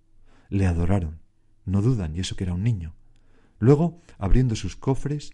le 0.49 0.67
adoraron. 0.67 1.21
No 1.64 1.83
dudan, 1.83 2.17
y 2.17 2.21
eso 2.21 2.37
que 2.37 2.45
era 2.45 2.55
un 2.55 2.62
niño. 2.62 2.95
Luego, 3.59 4.00
abriendo 4.19 4.57
sus 4.57 4.76
cofres, 4.76 5.33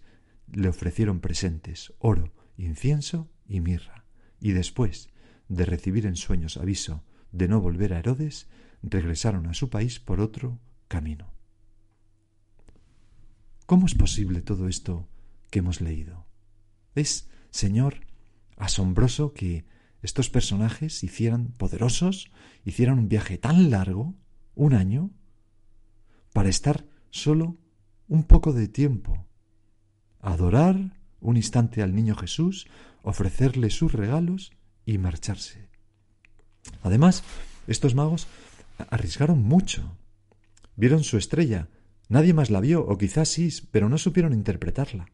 le 0.51 0.69
ofrecieron 0.69 1.19
presentes, 1.19 1.93
oro, 1.99 2.33
incienso 2.57 3.29
y 3.47 3.59
mirra. 3.59 4.05
Y 4.39 4.51
después 4.51 5.09
de 5.51 5.65
recibir 5.65 6.05
en 6.05 6.15
sueños 6.15 6.55
aviso 6.55 7.03
de 7.33 7.49
no 7.49 7.59
volver 7.59 7.93
a 7.93 7.99
Herodes, 7.99 8.47
regresaron 8.81 9.47
a 9.47 9.53
su 9.53 9.69
país 9.69 9.99
por 9.99 10.21
otro 10.21 10.59
camino. 10.87 11.33
¿Cómo 13.65 13.85
es 13.85 13.93
posible 13.93 14.41
todo 14.41 14.69
esto 14.69 15.09
que 15.49 15.59
hemos 15.59 15.81
leído? 15.81 16.25
Es, 16.95 17.29
Señor, 17.49 18.07
asombroso 18.55 19.33
que 19.33 19.65
estos 20.01 20.29
personajes 20.29 21.03
hicieran 21.03 21.51
poderosos, 21.57 22.31
hicieran 22.63 22.97
un 22.97 23.09
viaje 23.09 23.37
tan 23.37 23.69
largo, 23.69 24.15
un 24.55 24.73
año, 24.73 25.11
para 26.33 26.49
estar 26.49 26.85
solo 27.09 27.57
un 28.07 28.23
poco 28.23 28.53
de 28.53 28.69
tiempo, 28.69 29.27
adorar 30.21 30.97
un 31.19 31.35
instante 31.35 31.81
al 31.83 31.93
niño 31.93 32.15
Jesús, 32.15 32.67
ofrecerle 33.03 33.69
sus 33.69 33.91
regalos 33.91 34.51
y 34.93 34.97
marcharse. 34.97 35.67
Además, 36.83 37.23
estos 37.67 37.95
magos 37.95 38.27
arriesgaron 38.89 39.41
mucho. 39.43 39.97
Vieron 40.75 41.03
su 41.03 41.17
estrella, 41.17 41.67
Nadie 42.11 42.33
más 42.33 42.49
la 42.49 42.59
vio, 42.59 42.85
o 42.85 42.97
quizás 42.97 43.29
sí, 43.29 43.47
pero 43.71 43.87
no 43.87 43.97
supieron 43.97 44.33
interpretarla. 44.33 45.05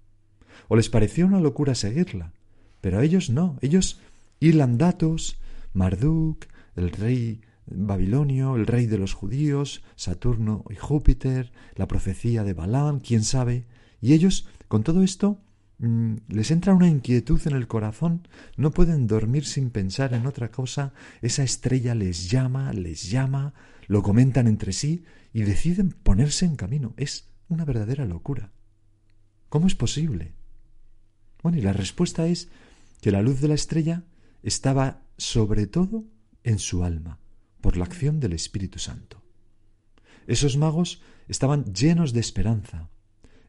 O 0.67 0.75
les 0.75 0.89
pareció 0.89 1.27
una 1.27 1.39
locura 1.39 1.75
seguirla, 1.75 2.34
pero 2.81 2.98
a 2.98 3.03
ellos 3.03 3.29
no. 3.29 3.60
Ellos, 3.62 4.01
Irlandatos, 4.39 5.38
Marduk, 5.74 6.48
el 6.75 6.89
rey 6.89 7.41
babilonio, 7.67 8.55
el 8.55 8.65
rey 8.65 8.88
de 8.88 8.98
los 8.98 9.13
judíos, 9.13 9.84
Saturno 9.96 10.65
y 10.72 10.75
Júpiter, 10.75 11.51
la 11.75 11.88
profecía 11.88 12.43
de 12.43 12.53
Balaam, 12.53 13.00
quién 13.00 13.24
sabe, 13.24 13.67
y 14.01 14.13
ellos, 14.13 14.48
con 14.67 14.81
todo 14.81 15.03
esto, 15.03 15.39
les 15.79 16.51
entra 16.51 16.74
una 16.74 16.88
inquietud 16.88 17.39
en 17.46 17.55
el 17.55 17.67
corazón, 17.67 18.27
no 18.55 18.72
pueden 18.72 19.05
dormir 19.05 19.46
sin 19.46 19.69
pensar 19.69 20.13
en 20.13 20.25
otra 20.25 20.50
cosa, 20.50 20.93
esa 21.22 21.43
estrella 21.43 21.93
les 21.93 22.29
llama, 22.29 22.74
les 22.74 23.10
llama, 23.12 23.53
lo 23.88 24.01
comentan 24.01 24.48
entre 24.48 24.74
sí 24.74 25.05
y 25.34 25.43
deciden 25.43 25.91
ponerse 25.91 26.46
en 26.46 26.55
camino. 26.55 26.93
Es 26.98 27.29
una 27.48 27.63
verdadera 27.63 28.05
locura. 28.05 28.51
¿Cómo 29.50 29.67
es 29.67 29.75
posible? 29.75 30.34
Bueno, 31.43 31.60
y 31.60 31.62
la 31.62 31.74
respuesta 31.74 32.27
es 32.27 32.50
que 33.01 33.12
la 33.12 33.22
luz 33.22 33.39
de 33.39 33.48
la 33.48 33.53
estrella 33.53 34.03
estaba 34.43 35.03
sobre 35.17 35.67
todo 35.67 36.05
en 36.43 36.60
su 36.60 36.84
alma, 36.84 37.19
por 37.62 37.77
la 37.77 37.86
acción 37.86 38.19
del 38.19 38.34
Espíritu 38.34 38.79
Santo. 38.79 39.24
Esos 40.25 40.57
magos 40.57 41.01
estaban 41.27 41.74
llenos 41.74 42.13
de 42.13 42.19
esperanza, 42.19 42.89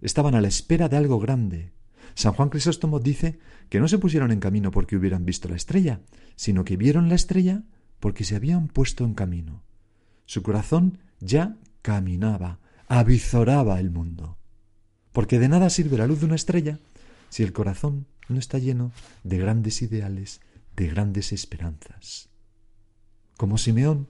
estaban 0.01 0.35
a 0.35 0.41
la 0.41 0.49
espera 0.49 0.89
de 0.89 0.97
algo 0.97 1.19
grande. 1.19 1.73
San 2.19 2.33
Juan 2.33 2.49
Crisóstomo 2.49 2.99
dice 2.99 3.39
que 3.69 3.79
no 3.79 3.87
se 3.87 3.97
pusieron 3.97 4.33
en 4.33 4.41
camino 4.41 4.73
porque 4.73 4.97
hubieran 4.97 5.25
visto 5.25 5.49
la 5.49 5.55
estrella, 5.55 6.01
sino 6.35 6.65
que 6.65 6.77
vieron 6.77 7.09
la 7.09 7.15
estrella 7.15 7.63
porque 8.01 8.25
se 8.25 8.35
habían 8.35 8.67
puesto 8.67 9.05
en 9.05 9.15
camino. 9.15 9.63
Su 10.27 10.43
corazón 10.43 10.99
ya 11.21 11.57
caminaba, 11.81 12.59
avizoraba 12.89 13.79
el 13.79 13.93
mundo. 13.93 14.37
Porque 15.13 15.39
de 15.39 15.49
nada 15.49 15.71
sirve 15.71 15.97
la 15.97 16.09
luz 16.09 16.19
de 16.19 16.27
una 16.27 16.35
estrella 16.35 16.81
si 17.29 17.45
el 17.45 17.53
corazón 17.53 18.09
no 18.29 18.41
está 18.41 18.59
lleno 18.59 18.91
de 19.23 19.39
grandes 19.39 19.81
ideales, 19.81 20.41
de 20.75 20.89
grandes 20.89 21.33
esperanzas. 21.33 22.31
Como 23.37 23.59
Simeón, 23.59 24.09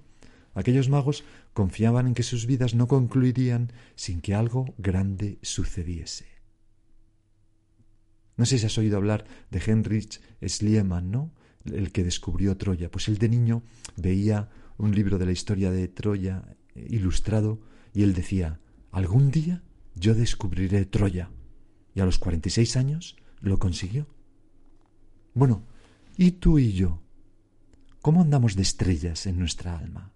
aquellos 0.55 0.89
magos 0.89 1.25
confiaban 1.53 2.07
en 2.07 2.15
que 2.15 2.23
sus 2.23 2.47
vidas 2.47 2.73
no 2.75 2.89
concluirían 2.89 3.71
sin 3.97 4.23
que 4.23 4.35
algo 4.35 4.73
grande 4.79 5.39
sucediese. 5.43 6.38
No 8.39 8.47
sé 8.47 8.59
si 8.59 8.67
has 8.67 8.79
oído 8.79 8.97
hablar 8.97 9.27
de 9.51 9.59
Heinrich 9.59 10.21
Schliemann, 10.41 11.11
¿no? 11.11 11.33
El 11.65 11.91
que 11.91 12.05
descubrió 12.05 12.57
Troya. 12.57 12.91
Pues 12.91 13.09
él 13.09 13.19
de 13.19 13.29
niño 13.29 13.65
veía 13.97 14.49
un 14.79 14.95
libro 14.95 15.19
de 15.19 15.27
la 15.27 15.33
historia 15.33 15.73
de 15.73 15.89
Troya 15.89 16.57
eh, 16.75 16.87
ilustrado 16.89 17.61
y 17.93 18.05
él 18.05 18.15
decía, 18.15 18.61
algún 18.93 19.33
día 19.33 19.65
yo 19.97 20.15
descubriré 20.15 20.87
Troya. 20.87 21.31
Y 21.95 22.01
a 22.01 22.05
los 22.05 22.19
46 22.19 22.77
años 22.77 23.17
lo 23.41 23.59
consiguió. 23.59 24.07
Bueno, 25.35 25.65
¿y 26.17 26.31
tú 26.31 26.61
y 26.61 26.73
yo? 26.73 27.03
¿Cómo 28.01 28.23
andamos 28.23 28.55
de 28.55 28.63
estrellas 28.63 29.27
en 29.27 29.41
nuestra 29.41 29.77
alma? 29.77 30.13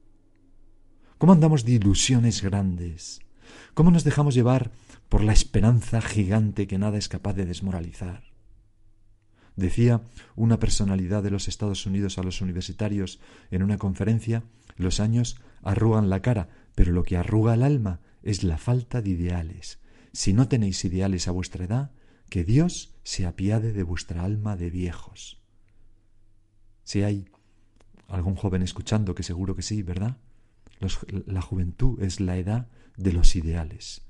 ¿Cómo 1.18 1.32
andamos 1.32 1.64
de 1.64 1.72
ilusiones 1.72 2.40
grandes? 2.40 3.20
¿Cómo 3.74 3.90
nos 3.90 4.04
dejamos 4.04 4.34
llevar 4.34 4.70
por 5.12 5.24
la 5.24 5.34
esperanza 5.34 6.00
gigante 6.00 6.66
que 6.66 6.78
nada 6.78 6.96
es 6.96 7.06
capaz 7.06 7.34
de 7.34 7.44
desmoralizar? 7.44 8.32
Decía 9.56 10.00
una 10.36 10.58
personalidad 10.58 11.22
de 11.22 11.30
los 11.30 11.48
Estados 11.48 11.84
Unidos 11.84 12.16
a 12.16 12.22
los 12.22 12.40
universitarios 12.40 13.20
en 13.50 13.62
una 13.62 13.76
conferencia, 13.76 14.42
los 14.78 15.00
años 15.00 15.36
arrugan 15.60 16.08
la 16.08 16.22
cara, 16.22 16.48
pero 16.74 16.92
lo 16.92 17.02
que 17.02 17.18
arruga 17.18 17.52
el 17.52 17.62
alma 17.62 18.00
es 18.22 18.42
la 18.42 18.56
falta 18.56 19.02
de 19.02 19.10
ideales. 19.10 19.80
Si 20.14 20.32
no 20.32 20.48
tenéis 20.48 20.82
ideales 20.86 21.28
a 21.28 21.32
vuestra 21.32 21.66
edad, 21.66 21.90
que 22.30 22.42
Dios 22.42 22.94
se 23.02 23.26
apiade 23.26 23.74
de 23.74 23.82
vuestra 23.82 24.24
alma 24.24 24.56
de 24.56 24.70
viejos. 24.70 25.42
Si 26.84 27.02
hay 27.02 27.28
algún 28.08 28.34
joven 28.34 28.62
escuchando, 28.62 29.14
que 29.14 29.24
seguro 29.24 29.54
que 29.56 29.62
sí, 29.62 29.82
¿verdad? 29.82 30.16
la 31.26 31.42
juventud 31.42 32.02
es 32.02 32.18
la 32.18 32.38
edad 32.38 32.68
de 32.96 33.12
los 33.12 33.36
ideales. 33.36 34.06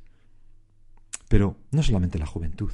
Pero 1.33 1.57
no 1.71 1.83
solamente 1.83 2.19
la 2.19 2.27
juventud. 2.27 2.73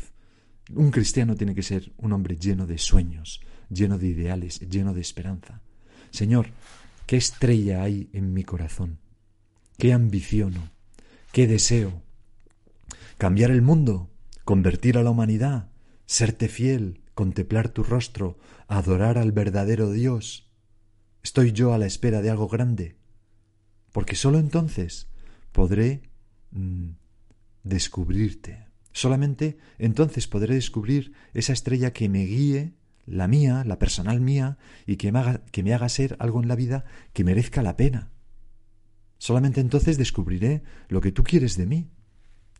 Un 0.74 0.90
cristiano 0.90 1.36
tiene 1.36 1.54
que 1.54 1.62
ser 1.62 1.92
un 1.96 2.12
hombre 2.12 2.36
lleno 2.36 2.66
de 2.66 2.76
sueños, 2.76 3.40
lleno 3.70 3.98
de 3.98 4.08
ideales, 4.08 4.58
lleno 4.68 4.94
de 4.94 5.00
esperanza. 5.00 5.62
Señor, 6.10 6.48
¿qué 7.06 7.16
estrella 7.16 7.84
hay 7.84 8.10
en 8.12 8.32
mi 8.34 8.42
corazón? 8.42 8.98
¿Qué 9.76 9.92
ambiciono? 9.92 10.70
¿Qué 11.30 11.46
deseo? 11.46 12.02
¿Cambiar 13.16 13.52
el 13.52 13.62
mundo? 13.62 14.10
¿Convertir 14.44 14.98
a 14.98 15.04
la 15.04 15.10
humanidad? 15.10 15.70
¿Serte 16.06 16.48
fiel? 16.48 17.02
¿Contemplar 17.14 17.68
tu 17.68 17.84
rostro? 17.84 18.40
¿Adorar 18.66 19.18
al 19.18 19.30
verdadero 19.30 19.92
Dios? 19.92 20.50
¿Estoy 21.22 21.52
yo 21.52 21.72
a 21.74 21.78
la 21.78 21.86
espera 21.86 22.22
de 22.22 22.30
algo 22.30 22.48
grande? 22.48 22.96
Porque 23.92 24.16
sólo 24.16 24.40
entonces 24.40 25.06
podré 25.52 26.10
mm, 26.50 26.88
descubrirte. 27.68 28.66
Solamente 28.92 29.58
entonces 29.78 30.26
podré 30.26 30.54
descubrir 30.54 31.12
esa 31.34 31.52
estrella 31.52 31.92
que 31.92 32.08
me 32.08 32.24
guíe, 32.24 32.74
la 33.06 33.28
mía, 33.28 33.62
la 33.64 33.78
personal 33.78 34.20
mía, 34.20 34.58
y 34.86 34.96
que 34.96 35.12
me 35.12 35.20
haga, 35.20 35.42
que 35.52 35.62
me 35.62 35.74
haga 35.74 35.88
ser 35.88 36.16
algo 36.18 36.42
en 36.42 36.48
la 36.48 36.56
vida 36.56 36.84
que 37.12 37.24
merezca 37.24 37.62
la 37.62 37.76
pena. 37.76 38.10
Solamente 39.18 39.60
entonces 39.60 39.98
descubriré 39.98 40.62
lo 40.88 41.00
que 41.00 41.12
tú 41.12 41.24
quieres 41.24 41.56
de 41.56 41.66
mí, 41.66 41.90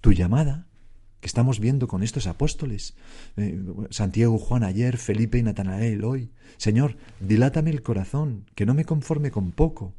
tu 0.00 0.12
llamada, 0.12 0.66
que 1.20 1.26
estamos 1.26 1.58
viendo 1.58 1.88
con 1.88 2.02
estos 2.02 2.26
apóstoles, 2.26 2.94
eh, 3.36 3.60
Santiago, 3.90 4.38
Juan 4.38 4.62
ayer, 4.62 4.96
Felipe 4.98 5.38
y 5.38 5.42
Natanael 5.42 6.04
hoy. 6.04 6.30
Señor, 6.56 6.96
dilátame 7.20 7.70
el 7.70 7.82
corazón, 7.82 8.46
que 8.54 8.66
no 8.66 8.74
me 8.74 8.84
conforme 8.84 9.30
con 9.30 9.50
poco. 9.52 9.94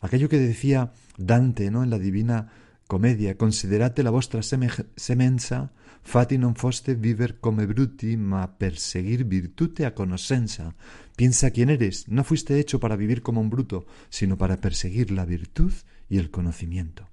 Aquello 0.00 0.28
que 0.28 0.38
decía 0.38 0.92
Dante, 1.16 1.70
¿no? 1.70 1.82
En 1.82 1.90
la 1.90 1.98
Divina 1.98 2.52
Comedia, 2.86 3.36
considerate 3.36 4.02
la 4.02 4.10
vostra 4.10 4.42
semensa, 4.42 5.72
fati 6.02 6.36
non 6.36 6.54
foste 6.54 6.94
viver 6.94 7.40
come 7.40 7.66
bruti, 7.66 8.14
ma 8.16 8.46
perseguir 8.46 9.24
virtute 9.24 9.86
a 9.86 9.92
conoscenza. 9.92 10.74
Piensa 11.16 11.50
quién 11.50 11.70
eres, 11.70 12.08
no 12.08 12.24
fuiste 12.24 12.58
hecho 12.60 12.78
para 12.78 12.96
vivir 12.96 13.22
como 13.22 13.40
un 13.40 13.48
bruto, 13.48 13.86
sino 14.10 14.36
para 14.36 14.60
perseguir 14.60 15.10
la 15.10 15.24
virtud 15.24 15.72
y 16.10 16.18
el 16.18 16.30
conocimiento. 16.30 17.08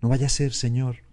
No 0.00 0.08
vaya 0.08 0.26
a 0.26 0.30
ser, 0.30 0.54
Señor, 0.54 1.04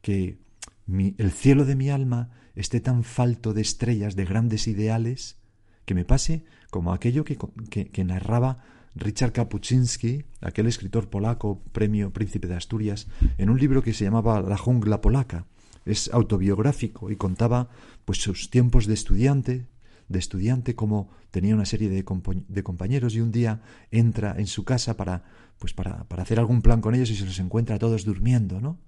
que 0.00 0.38
el 0.86 1.32
cielo 1.32 1.64
de 1.64 1.74
mi 1.74 1.90
alma 1.90 2.30
esté 2.54 2.78
tan 2.78 3.02
falto 3.02 3.52
de 3.52 3.62
estrellas, 3.62 4.14
de 4.14 4.24
grandes 4.24 4.68
ideales, 4.68 5.42
que 5.84 5.94
me 5.94 6.04
pase 6.04 6.44
como 6.70 6.92
aquello 6.92 7.24
que, 7.24 7.36
que 7.36 8.04
narraba 8.04 8.62
Richard 8.96 9.32
Kapuczynski, 9.32 10.24
aquel 10.40 10.66
escritor 10.66 11.10
polaco, 11.10 11.62
premio 11.72 12.12
Príncipe 12.12 12.46
de 12.46 12.54
Asturias, 12.54 13.08
en 13.38 13.50
un 13.50 13.58
libro 13.58 13.82
que 13.82 13.92
se 13.92 14.04
llamaba 14.04 14.40
La 14.40 14.56
jungla 14.56 15.00
polaca. 15.00 15.46
Es 15.84 16.10
autobiográfico 16.12 17.10
y 17.10 17.16
contaba 17.16 17.68
pues 18.04 18.18
sus 18.18 18.50
tiempos 18.50 18.86
de 18.86 18.94
estudiante, 18.94 19.66
de 20.08 20.18
estudiante 20.18 20.74
como 20.74 21.10
tenía 21.30 21.54
una 21.54 21.66
serie 21.66 21.88
de, 21.88 22.04
compañeros 22.04 23.14
y 23.14 23.20
un 23.20 23.32
día 23.32 23.62
entra 23.90 24.34
en 24.38 24.46
su 24.46 24.64
casa 24.64 24.96
para 24.96 25.24
pues 25.58 25.72
para, 25.72 26.04
para, 26.04 26.22
hacer 26.22 26.38
algún 26.38 26.62
plan 26.62 26.80
con 26.80 26.94
ellos 26.94 27.10
y 27.10 27.16
se 27.16 27.24
los 27.24 27.38
encuentra 27.38 27.76
a 27.76 27.78
todos 27.78 28.04
durmiendo, 28.04 28.60
¿no? 28.60 28.78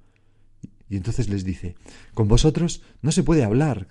Y 0.88 0.96
entonces 0.96 1.28
les 1.28 1.44
dice, 1.44 1.74
con 2.14 2.28
vosotros 2.28 2.82
no 3.02 3.12
se 3.12 3.22
puede 3.22 3.44
hablar, 3.44 3.88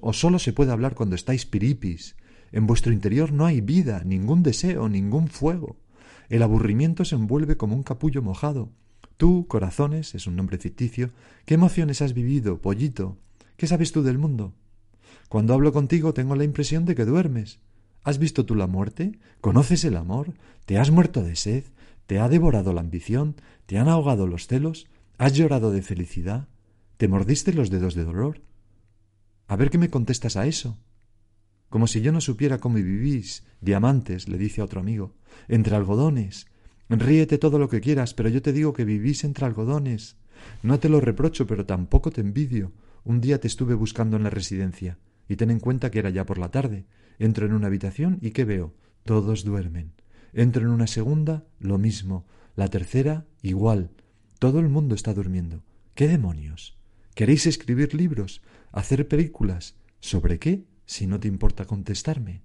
o 0.00 0.12
solo 0.12 0.38
se 0.38 0.52
puede 0.52 0.72
hablar 0.72 0.94
cuando 0.94 1.14
estáis 1.14 1.46
piripis, 1.46 2.16
en 2.52 2.66
vuestro 2.66 2.92
interior 2.92 3.32
no 3.32 3.46
hay 3.46 3.60
vida, 3.60 4.02
ningún 4.04 4.42
deseo, 4.42 4.88
ningún 4.88 5.28
fuego. 5.28 5.76
El 6.28 6.42
aburrimiento 6.42 7.04
se 7.04 7.14
envuelve 7.14 7.56
como 7.56 7.74
un 7.74 7.82
capullo 7.82 8.22
mojado. 8.22 8.70
Tú, 9.16 9.46
corazones, 9.46 10.14
es 10.14 10.26
un 10.26 10.36
nombre 10.36 10.58
ficticio, 10.58 11.10
¿qué 11.44 11.54
emociones 11.54 12.02
has 12.02 12.14
vivido, 12.14 12.60
pollito? 12.60 13.18
¿Qué 13.56 13.66
sabes 13.66 13.92
tú 13.92 14.02
del 14.02 14.18
mundo? 14.18 14.54
Cuando 15.28 15.54
hablo 15.54 15.72
contigo 15.72 16.14
tengo 16.14 16.36
la 16.36 16.44
impresión 16.44 16.84
de 16.84 16.94
que 16.94 17.04
duermes. 17.04 17.60
¿Has 18.02 18.18
visto 18.18 18.44
tú 18.44 18.54
la 18.54 18.66
muerte? 18.66 19.18
¿Conoces 19.40 19.84
el 19.84 19.96
amor? 19.96 20.34
¿Te 20.66 20.78
has 20.78 20.90
muerto 20.90 21.22
de 21.22 21.36
sed? 21.36 21.64
¿Te 22.06 22.18
ha 22.18 22.28
devorado 22.28 22.72
la 22.72 22.80
ambición? 22.80 23.36
¿Te 23.66 23.78
han 23.78 23.88
ahogado 23.88 24.26
los 24.26 24.46
celos? 24.46 24.86
¿Has 25.16 25.32
llorado 25.32 25.70
de 25.70 25.82
felicidad? 25.82 26.48
¿Te 26.96 27.08
mordiste 27.08 27.52
los 27.52 27.70
dedos 27.70 27.94
de 27.94 28.04
dolor? 28.04 28.42
A 29.48 29.56
ver 29.56 29.70
qué 29.70 29.78
me 29.78 29.90
contestas 29.90 30.36
a 30.36 30.46
eso 30.46 30.78
como 31.74 31.88
si 31.88 32.02
yo 32.02 32.12
no 32.12 32.20
supiera 32.20 32.58
cómo 32.58 32.76
vivís, 32.76 33.42
diamantes, 33.60 34.28
le 34.28 34.38
dice 34.38 34.60
a 34.60 34.64
otro 34.64 34.78
amigo, 34.78 35.16
entre 35.48 35.74
algodones. 35.74 36.46
Ríete 36.88 37.36
todo 37.36 37.58
lo 37.58 37.68
que 37.68 37.80
quieras, 37.80 38.14
pero 38.14 38.28
yo 38.28 38.42
te 38.42 38.52
digo 38.52 38.72
que 38.72 38.84
vivís 38.84 39.24
entre 39.24 39.44
algodones. 39.44 40.16
No 40.62 40.78
te 40.78 40.88
lo 40.88 41.00
reprocho, 41.00 41.48
pero 41.48 41.66
tampoco 41.66 42.12
te 42.12 42.20
envidio. 42.20 42.70
Un 43.02 43.20
día 43.20 43.40
te 43.40 43.48
estuve 43.48 43.74
buscando 43.74 44.16
en 44.16 44.22
la 44.22 44.30
residencia, 44.30 44.98
y 45.28 45.34
ten 45.34 45.50
en 45.50 45.58
cuenta 45.58 45.90
que 45.90 45.98
era 45.98 46.10
ya 46.10 46.24
por 46.24 46.38
la 46.38 46.52
tarde. 46.52 46.86
Entro 47.18 47.44
en 47.44 47.52
una 47.52 47.66
habitación 47.66 48.18
y 48.20 48.30
¿qué 48.30 48.44
veo? 48.44 48.72
Todos 49.02 49.42
duermen. 49.42 49.94
Entro 50.32 50.62
en 50.62 50.70
una 50.70 50.86
segunda, 50.86 51.42
lo 51.58 51.76
mismo. 51.76 52.24
La 52.54 52.68
tercera, 52.68 53.26
igual. 53.42 53.90
Todo 54.38 54.60
el 54.60 54.68
mundo 54.68 54.94
está 54.94 55.12
durmiendo. 55.12 55.64
¿Qué 55.96 56.06
demonios? 56.06 56.78
¿Queréis 57.16 57.48
escribir 57.48 57.94
libros? 57.94 58.42
¿Hacer 58.70 59.08
películas? 59.08 59.74
¿Sobre 59.98 60.38
qué? 60.38 60.72
Si 60.86 61.06
no 61.06 61.20
te 61.20 61.28
importa 61.28 61.64
contestarme, 61.66 62.42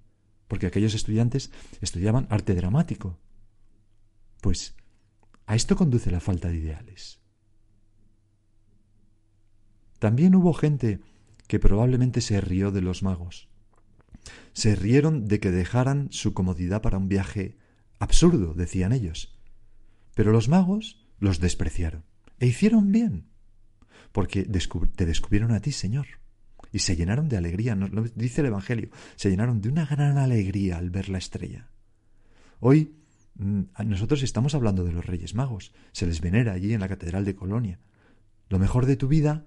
porque 0.48 0.66
aquellos 0.66 0.94
estudiantes 0.94 1.50
estudiaban 1.80 2.26
arte 2.30 2.54
dramático. 2.54 3.18
Pues 4.40 4.74
a 5.46 5.54
esto 5.54 5.76
conduce 5.76 6.10
la 6.10 6.20
falta 6.20 6.48
de 6.48 6.56
ideales. 6.56 7.20
También 9.98 10.34
hubo 10.34 10.54
gente 10.54 11.00
que 11.46 11.58
probablemente 11.58 12.20
se 12.20 12.40
rió 12.40 12.70
de 12.70 12.80
los 12.80 13.02
magos. 13.02 13.48
Se 14.52 14.74
rieron 14.74 15.26
de 15.26 15.40
que 15.40 15.50
dejaran 15.50 16.08
su 16.10 16.32
comodidad 16.32 16.82
para 16.82 16.98
un 16.98 17.08
viaje 17.08 17.58
absurdo, 17.98 18.54
decían 18.54 18.92
ellos. 18.92 19.36
Pero 20.14 20.32
los 20.32 20.48
magos 20.48 21.06
los 21.18 21.40
despreciaron 21.40 22.04
e 22.38 22.46
hicieron 22.46 22.92
bien, 22.92 23.28
porque 24.12 24.44
te 24.44 25.06
descubrieron 25.06 25.52
a 25.52 25.60
ti, 25.60 25.72
Señor 25.72 26.06
y 26.72 26.80
se 26.80 26.96
llenaron 26.96 27.28
de 27.28 27.36
alegría, 27.36 27.74
nos 27.74 28.14
dice 28.14 28.40
el 28.40 28.48
Evangelio, 28.48 28.90
se 29.16 29.30
llenaron 29.30 29.60
de 29.60 29.68
una 29.68 29.86
gran 29.86 30.18
alegría 30.18 30.78
al 30.78 30.90
ver 30.90 31.08
la 31.08 31.18
estrella. 31.18 31.68
Hoy 32.60 32.94
mm, 33.34 33.62
nosotros 33.86 34.22
estamos 34.22 34.54
hablando 34.54 34.84
de 34.84 34.92
los 34.92 35.04
Reyes 35.04 35.34
Magos, 35.34 35.72
se 35.92 36.06
les 36.06 36.20
venera 36.20 36.52
allí 36.52 36.72
en 36.72 36.80
la 36.80 36.88
Catedral 36.88 37.24
de 37.24 37.34
Colonia. 37.34 37.80
Lo 38.48 38.58
mejor 38.58 38.86
de 38.86 38.96
tu 38.96 39.08
vida 39.08 39.46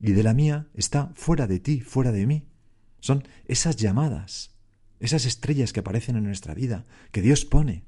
y 0.00 0.12
de 0.12 0.22
la 0.22 0.34
mía 0.34 0.68
está 0.74 1.10
fuera 1.14 1.46
de 1.46 1.60
ti, 1.60 1.80
fuera 1.80 2.12
de 2.12 2.26
mí. 2.26 2.48
Son 3.00 3.24
esas 3.46 3.76
llamadas, 3.76 4.56
esas 4.98 5.24
estrellas 5.24 5.72
que 5.72 5.80
aparecen 5.80 6.16
en 6.16 6.24
nuestra 6.24 6.54
vida, 6.54 6.86
que 7.12 7.22
Dios 7.22 7.44
pone. 7.44 7.84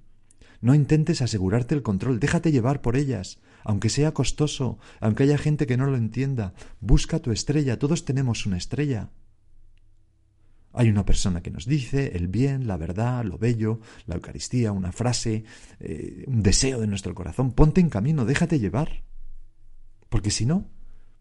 No 0.61 0.75
intentes 0.75 1.23
asegurarte 1.23 1.75
el 1.75 1.83
control, 1.83 2.21
déjate 2.21 2.53
llevar 2.53 2.81
por 2.83 2.97
ellas, 2.97 3.41
aunque 3.64 3.88
sea 3.88 4.12
costoso, 4.12 4.79
aunque 5.01 5.25
haya 5.25 5.38
gente 5.38 5.66
que 5.66 5.77
no 5.77 5.87
lo 5.87 5.96
entienda. 5.96 6.55
Busca 6.81 7.20
tu 7.20 7.33
estrella, 7.33 7.79
todos 7.79 8.05
tenemos 8.05 8.46
una 8.46 8.57
estrella. 8.57 9.11
Hay 10.72 10.88
una 10.88 11.05
persona 11.05 11.42
que 11.42 11.51
nos 11.51 11.66
dice 11.66 12.16
el 12.16 12.29
bien, 12.29 12.66
la 12.66 12.77
verdad, 12.77 13.25
lo 13.25 13.37
bello, 13.38 13.81
la 14.07 14.14
Eucaristía, 14.14 14.72
una 14.72 14.92
frase, 14.92 15.44
eh, 15.81 16.25
un 16.27 16.42
deseo 16.42 16.81
de 16.81 16.87
nuestro 16.87 17.14
corazón. 17.14 17.53
Ponte 17.53 17.81
en 17.81 17.90
camino, 17.90 18.25
déjate 18.25 18.59
llevar. 18.59 19.05
Porque 20.09 20.31
si 20.31 20.46
no, 20.46 20.70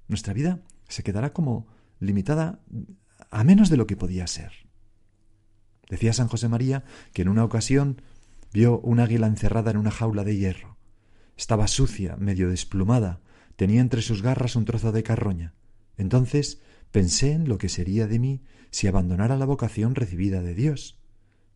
nuestra 0.08 0.34
vida 0.34 0.62
se 0.88 1.04
quedará 1.04 1.34
como 1.34 1.68
limitada 2.00 2.62
a 3.30 3.44
menos 3.44 3.70
de 3.70 3.78
lo 3.78 3.88
que 3.88 3.98
podía 3.98 4.26
ser. 4.28 4.52
Decía 5.90 6.14
San 6.14 6.30
José 6.30 6.48
María 6.48 6.86
que 7.12 7.22
en 7.22 7.28
una 7.30 7.44
ocasión 7.44 8.02
Vio 8.54 8.80
un 8.80 9.00
águila 9.00 9.28
encerrada 9.28 9.72
en 9.72 9.78
una 9.78 9.92
jaula 9.92 10.24
de 10.24 10.36
hierro. 10.36 10.78
Estaba 11.42 11.68
sucia, 11.68 12.18
medio 12.18 12.52
desplumada, 12.52 13.20
tenía 13.56 13.82
entre 13.82 14.04
sus 14.04 14.22
garras 14.22 14.56
un 14.56 14.64
trozo 14.64 14.92
de 14.92 15.02
carroña. 15.02 15.56
Entonces 15.98 16.62
pensé 16.92 17.32
en 17.32 17.50
lo 17.50 17.58
que 17.58 17.68
sería 17.68 18.06
de 18.06 18.20
mí 18.20 18.44
si 18.70 18.86
abandonara 18.86 19.36
la 19.38 19.48
vocación 19.48 19.96
recibida 19.96 20.44
de 20.44 20.54
Dios. 20.54 21.00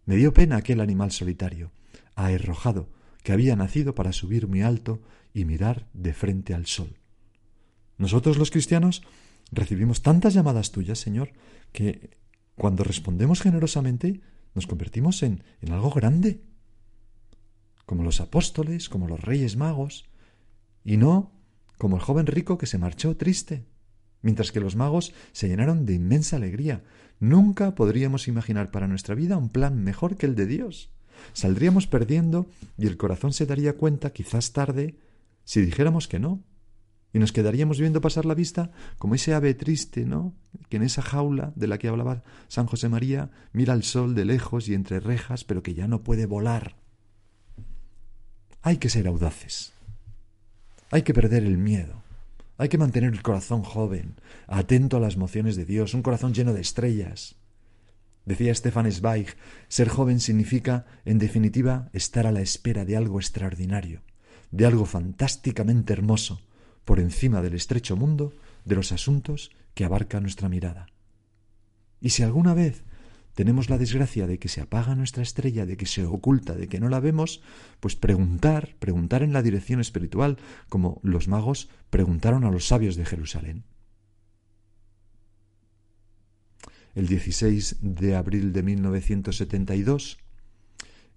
Me 0.05 0.15
dio 0.15 0.33
pena 0.33 0.55
aquel 0.55 0.81
animal 0.81 1.11
solitario, 1.11 1.71
aherrojado, 2.15 2.89
que 3.21 3.31
había 3.31 3.55
nacido 3.55 3.93
para 3.93 4.11
subir 4.11 4.47
muy 4.47 4.63
alto 4.63 5.03
y 5.35 5.45
mirar 5.45 5.87
de 5.93 6.15
frente 6.15 6.55
al 6.55 6.65
sol. 6.65 6.97
Nosotros 7.99 8.37
los 8.39 8.49
cristianos 8.49 9.03
recibimos 9.51 10.01
tantas 10.01 10.33
llamadas 10.33 10.71
tuyas, 10.71 10.97
Señor, 10.97 11.33
que 11.73 12.17
cuando 12.55 12.83
respondemos 12.83 13.39
generosamente 13.39 14.21
nos 14.55 14.65
convertimos 14.65 15.21
en, 15.21 15.43
en 15.61 15.73
algo 15.73 15.91
grande 15.91 16.41
como 17.85 18.03
los 18.03 18.21
apóstoles, 18.21 18.89
como 18.89 19.07
los 19.07 19.21
reyes 19.21 19.55
magos, 19.57 20.05
y 20.83 20.97
no 20.97 21.31
como 21.77 21.97
el 21.97 22.01
joven 22.01 22.25
rico 22.25 22.57
que 22.57 22.67
se 22.67 22.77
marchó 22.77 23.17
triste, 23.17 23.65
mientras 24.21 24.51
que 24.51 24.59
los 24.59 24.75
magos 24.75 25.13
se 25.33 25.47
llenaron 25.47 25.85
de 25.85 25.93
inmensa 25.93 26.37
alegría. 26.37 26.83
Nunca 27.19 27.75
podríamos 27.75 28.27
imaginar 28.27 28.71
para 28.71 28.87
nuestra 28.87 29.15
vida 29.15 29.37
un 29.37 29.49
plan 29.49 29.83
mejor 29.83 30.17
que 30.17 30.25
el 30.25 30.35
de 30.35 30.45
Dios. 30.45 30.91
Saldríamos 31.33 31.87
perdiendo 31.87 32.47
y 32.77 32.87
el 32.87 32.97
corazón 32.97 33.33
se 33.33 33.45
daría 33.45 33.77
cuenta, 33.77 34.11
quizás 34.11 34.51
tarde, 34.51 34.97
si 35.43 35.61
dijéramos 35.61 36.07
que 36.07 36.19
no. 36.19 36.43
Y 37.13 37.19
nos 37.19 37.31
quedaríamos 37.31 37.79
viendo 37.79 38.01
pasar 38.01 38.25
la 38.25 38.33
vista 38.33 38.71
como 38.97 39.15
ese 39.15 39.33
ave 39.33 39.53
triste, 39.53 40.05
¿no? 40.05 40.33
Que 40.67 40.77
en 40.77 40.83
esa 40.83 41.01
jaula 41.01 41.53
de 41.55 41.67
la 41.67 41.77
que 41.77 41.87
hablaba 41.87 42.23
San 42.49 42.65
José 42.65 42.89
María 42.89 43.31
mira 43.53 43.73
al 43.73 43.83
sol 43.83 44.15
de 44.15 44.25
lejos 44.25 44.67
y 44.67 44.73
entre 44.73 44.99
rejas, 44.99 45.45
pero 45.45 45.63
que 45.63 45.73
ya 45.73 45.87
no 45.87 46.03
puede 46.03 46.25
volar. 46.25 46.75
Hay 48.65 48.77
que 48.77 48.89
ser 48.89 49.05
audaces. 49.05 49.73
Hay 50.89 51.03
que 51.03 51.13
perder 51.13 51.43
el 51.43 51.55
miedo. 51.55 52.01
Hay 52.57 52.67
que 52.67 52.79
mantener 52.79 53.13
el 53.13 53.21
corazón 53.21 53.61
joven, 53.61 54.15
atento 54.47 54.97
a 54.97 54.99
las 54.99 55.17
mociones 55.17 55.55
de 55.55 55.65
Dios, 55.65 55.93
un 55.93 56.01
corazón 56.01 56.33
lleno 56.33 56.51
de 56.51 56.61
estrellas. 56.61 57.35
Decía 58.25 58.55
Stefan 58.55 58.91
Zweig, 58.91 59.27
ser 59.67 59.87
joven 59.87 60.19
significa, 60.19 60.87
en 61.05 61.19
definitiva, 61.19 61.89
estar 61.93 62.25
a 62.25 62.31
la 62.31 62.41
espera 62.41 62.85
de 62.85 62.97
algo 62.97 63.19
extraordinario, 63.19 64.01
de 64.49 64.65
algo 64.65 64.87
fantásticamente 64.87 65.93
hermoso, 65.93 66.41
por 66.85 66.99
encima 66.99 67.43
del 67.43 67.53
estrecho 67.53 67.95
mundo 67.95 68.33
de 68.63 68.73
los 68.73 68.91
asuntos 68.91 69.51
que 69.75 69.85
abarca 69.85 70.19
nuestra 70.19 70.49
mirada. 70.49 70.87
Y 72.01 72.09
si 72.09 72.23
alguna 72.23 72.55
vez 72.55 72.83
tenemos 73.35 73.69
la 73.69 73.77
desgracia 73.77 74.27
de 74.27 74.39
que 74.39 74.47
se 74.47 74.61
apaga 74.61 74.95
nuestra 74.95 75.21
estrella, 75.21 75.65
de 75.65 75.75
que 75.75 75.85
se 75.85 76.05
oculta, 76.05 76.55
de 76.55 76.67
que 76.67 76.79
no 76.79 76.87
la 76.87 77.01
vemos, 77.01 77.41
pues 77.81 77.95
preguntar, 77.97 78.75
preguntar 78.79 79.23
en 79.23 79.33
la 79.33 79.43
dirección 79.43 79.81
espiritual, 79.81 80.37
como 80.69 81.01
los 81.03 81.27
magos 81.27 81.69
preguntaron 81.89 82.45
a 82.45 82.49
los 82.49 82.67
sabios 82.67 82.95
de 82.95 83.05
Jerusalén. 83.05 83.65
El 86.95 87.07
16 87.07 87.77
de 87.81 88.15
abril 88.15 88.53
de 88.53 88.63
1972, 88.63 90.17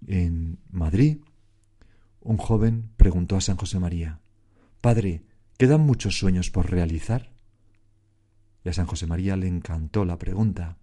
en 0.05 0.59
Madrid, 0.69 1.19
un 2.19 2.35
joven 2.35 2.89
preguntó 2.97 3.37
a 3.37 3.41
San 3.41 3.55
José 3.55 3.79
María, 3.79 4.19
Padre, 4.81 5.23
¿quedan 5.57 5.81
muchos 5.81 6.19
sueños 6.19 6.51
por 6.51 6.69
realizar? 6.69 7.31
Y 8.65 8.69
a 8.69 8.73
San 8.73 8.87
José 8.87 9.07
María 9.07 9.37
le 9.37 9.47
encantó 9.47 10.03
la 10.03 10.19
pregunta 10.19 10.77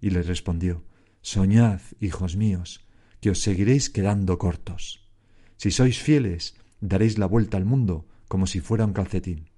y 0.00 0.10
le 0.10 0.22
respondió, 0.22 0.84
Soñad, 1.22 1.80
hijos 2.00 2.36
míos, 2.36 2.86
que 3.20 3.30
os 3.30 3.40
seguiréis 3.40 3.90
quedando 3.90 4.38
cortos. 4.38 5.08
Si 5.56 5.70
sois 5.70 5.98
fieles, 5.98 6.54
daréis 6.80 7.18
la 7.18 7.26
vuelta 7.26 7.56
al 7.56 7.64
mundo 7.64 8.06
como 8.28 8.46
si 8.46 8.60
fuera 8.60 8.84
un 8.84 8.92
calcetín. 8.92 9.50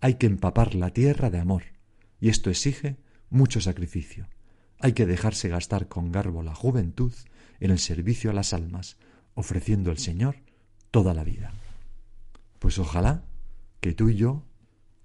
Hay 0.00 0.14
que 0.14 0.26
empapar 0.26 0.74
la 0.74 0.90
tierra 0.90 1.30
de 1.30 1.38
amor, 1.38 1.64
y 2.20 2.28
esto 2.28 2.50
exige 2.50 2.96
mucho 3.30 3.60
sacrificio. 3.60 4.28
Hay 4.78 4.92
que 4.94 5.06
dejarse 5.06 5.48
gastar 5.48 5.88
con 5.88 6.10
garbo 6.10 6.42
la 6.42 6.54
juventud 6.54 7.12
en 7.60 7.70
el 7.70 7.78
servicio 7.78 8.30
a 8.30 8.34
las 8.34 8.52
almas, 8.52 8.96
ofreciendo 9.34 9.90
al 9.90 9.98
Señor 9.98 10.36
toda 10.90 11.14
la 11.14 11.24
vida. 11.24 11.52
Pues 12.58 12.78
ojalá 12.78 13.24
que 13.80 13.92
tú 13.92 14.08
y 14.08 14.16
yo 14.16 14.44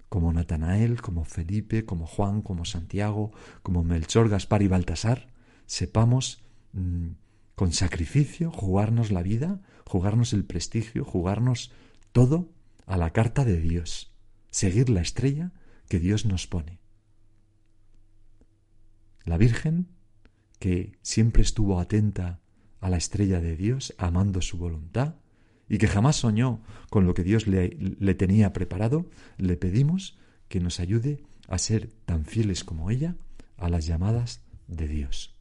como 0.08 0.32
Natanael, 0.32 1.02
como 1.02 1.24
Felipe, 1.24 1.84
como 1.84 2.06
Juan, 2.06 2.42
como 2.42 2.64
Santiago, 2.64 3.32
como 3.62 3.84
Melchor, 3.84 4.28
Gaspar 4.28 4.62
y 4.62 4.68
Baltasar, 4.68 5.28
sepamos 5.66 6.42
mm, 6.72 7.08
con 7.54 7.72
sacrificio 7.72 8.50
jugarnos 8.50 9.10
la 9.10 9.22
vida, 9.22 9.60
jugarnos 9.86 10.32
el 10.32 10.44
prestigio, 10.44 11.04
jugarnos 11.04 11.72
todo 12.12 12.50
a 12.86 12.96
la 12.96 13.10
carta 13.10 13.44
de 13.44 13.60
Dios, 13.60 14.12
seguir 14.50 14.88
la 14.88 15.00
estrella 15.00 15.52
que 15.88 15.98
Dios 15.98 16.24
nos 16.24 16.46
pone. 16.46 16.80
La 19.24 19.36
Virgen, 19.36 19.88
que 20.58 20.98
siempre 21.02 21.42
estuvo 21.42 21.80
atenta 21.80 22.40
a 22.80 22.88
la 22.88 22.96
estrella 22.96 23.40
de 23.40 23.56
Dios, 23.56 23.94
amando 23.98 24.40
su 24.40 24.56
voluntad, 24.56 25.16
y 25.68 25.78
que 25.78 25.88
jamás 25.88 26.16
soñó 26.16 26.60
con 26.90 27.06
lo 27.06 27.14
que 27.14 27.24
Dios 27.24 27.46
le, 27.46 27.68
le, 27.68 28.14
tenía 28.14 28.52
preparado, 28.52 29.06
le 29.36 29.56
pedimos 29.56 30.18
que 30.48 30.60
nos 30.60 30.80
ayude 30.80 31.22
a 31.46 31.58
ser 31.58 31.90
tan 32.06 32.24
fieles 32.24 32.64
como 32.64 32.90
ella 32.90 33.16
a 33.56 33.68
las 33.68 33.86
llamadas 33.86 34.42
de 34.66 34.88
Dios. 34.88 35.37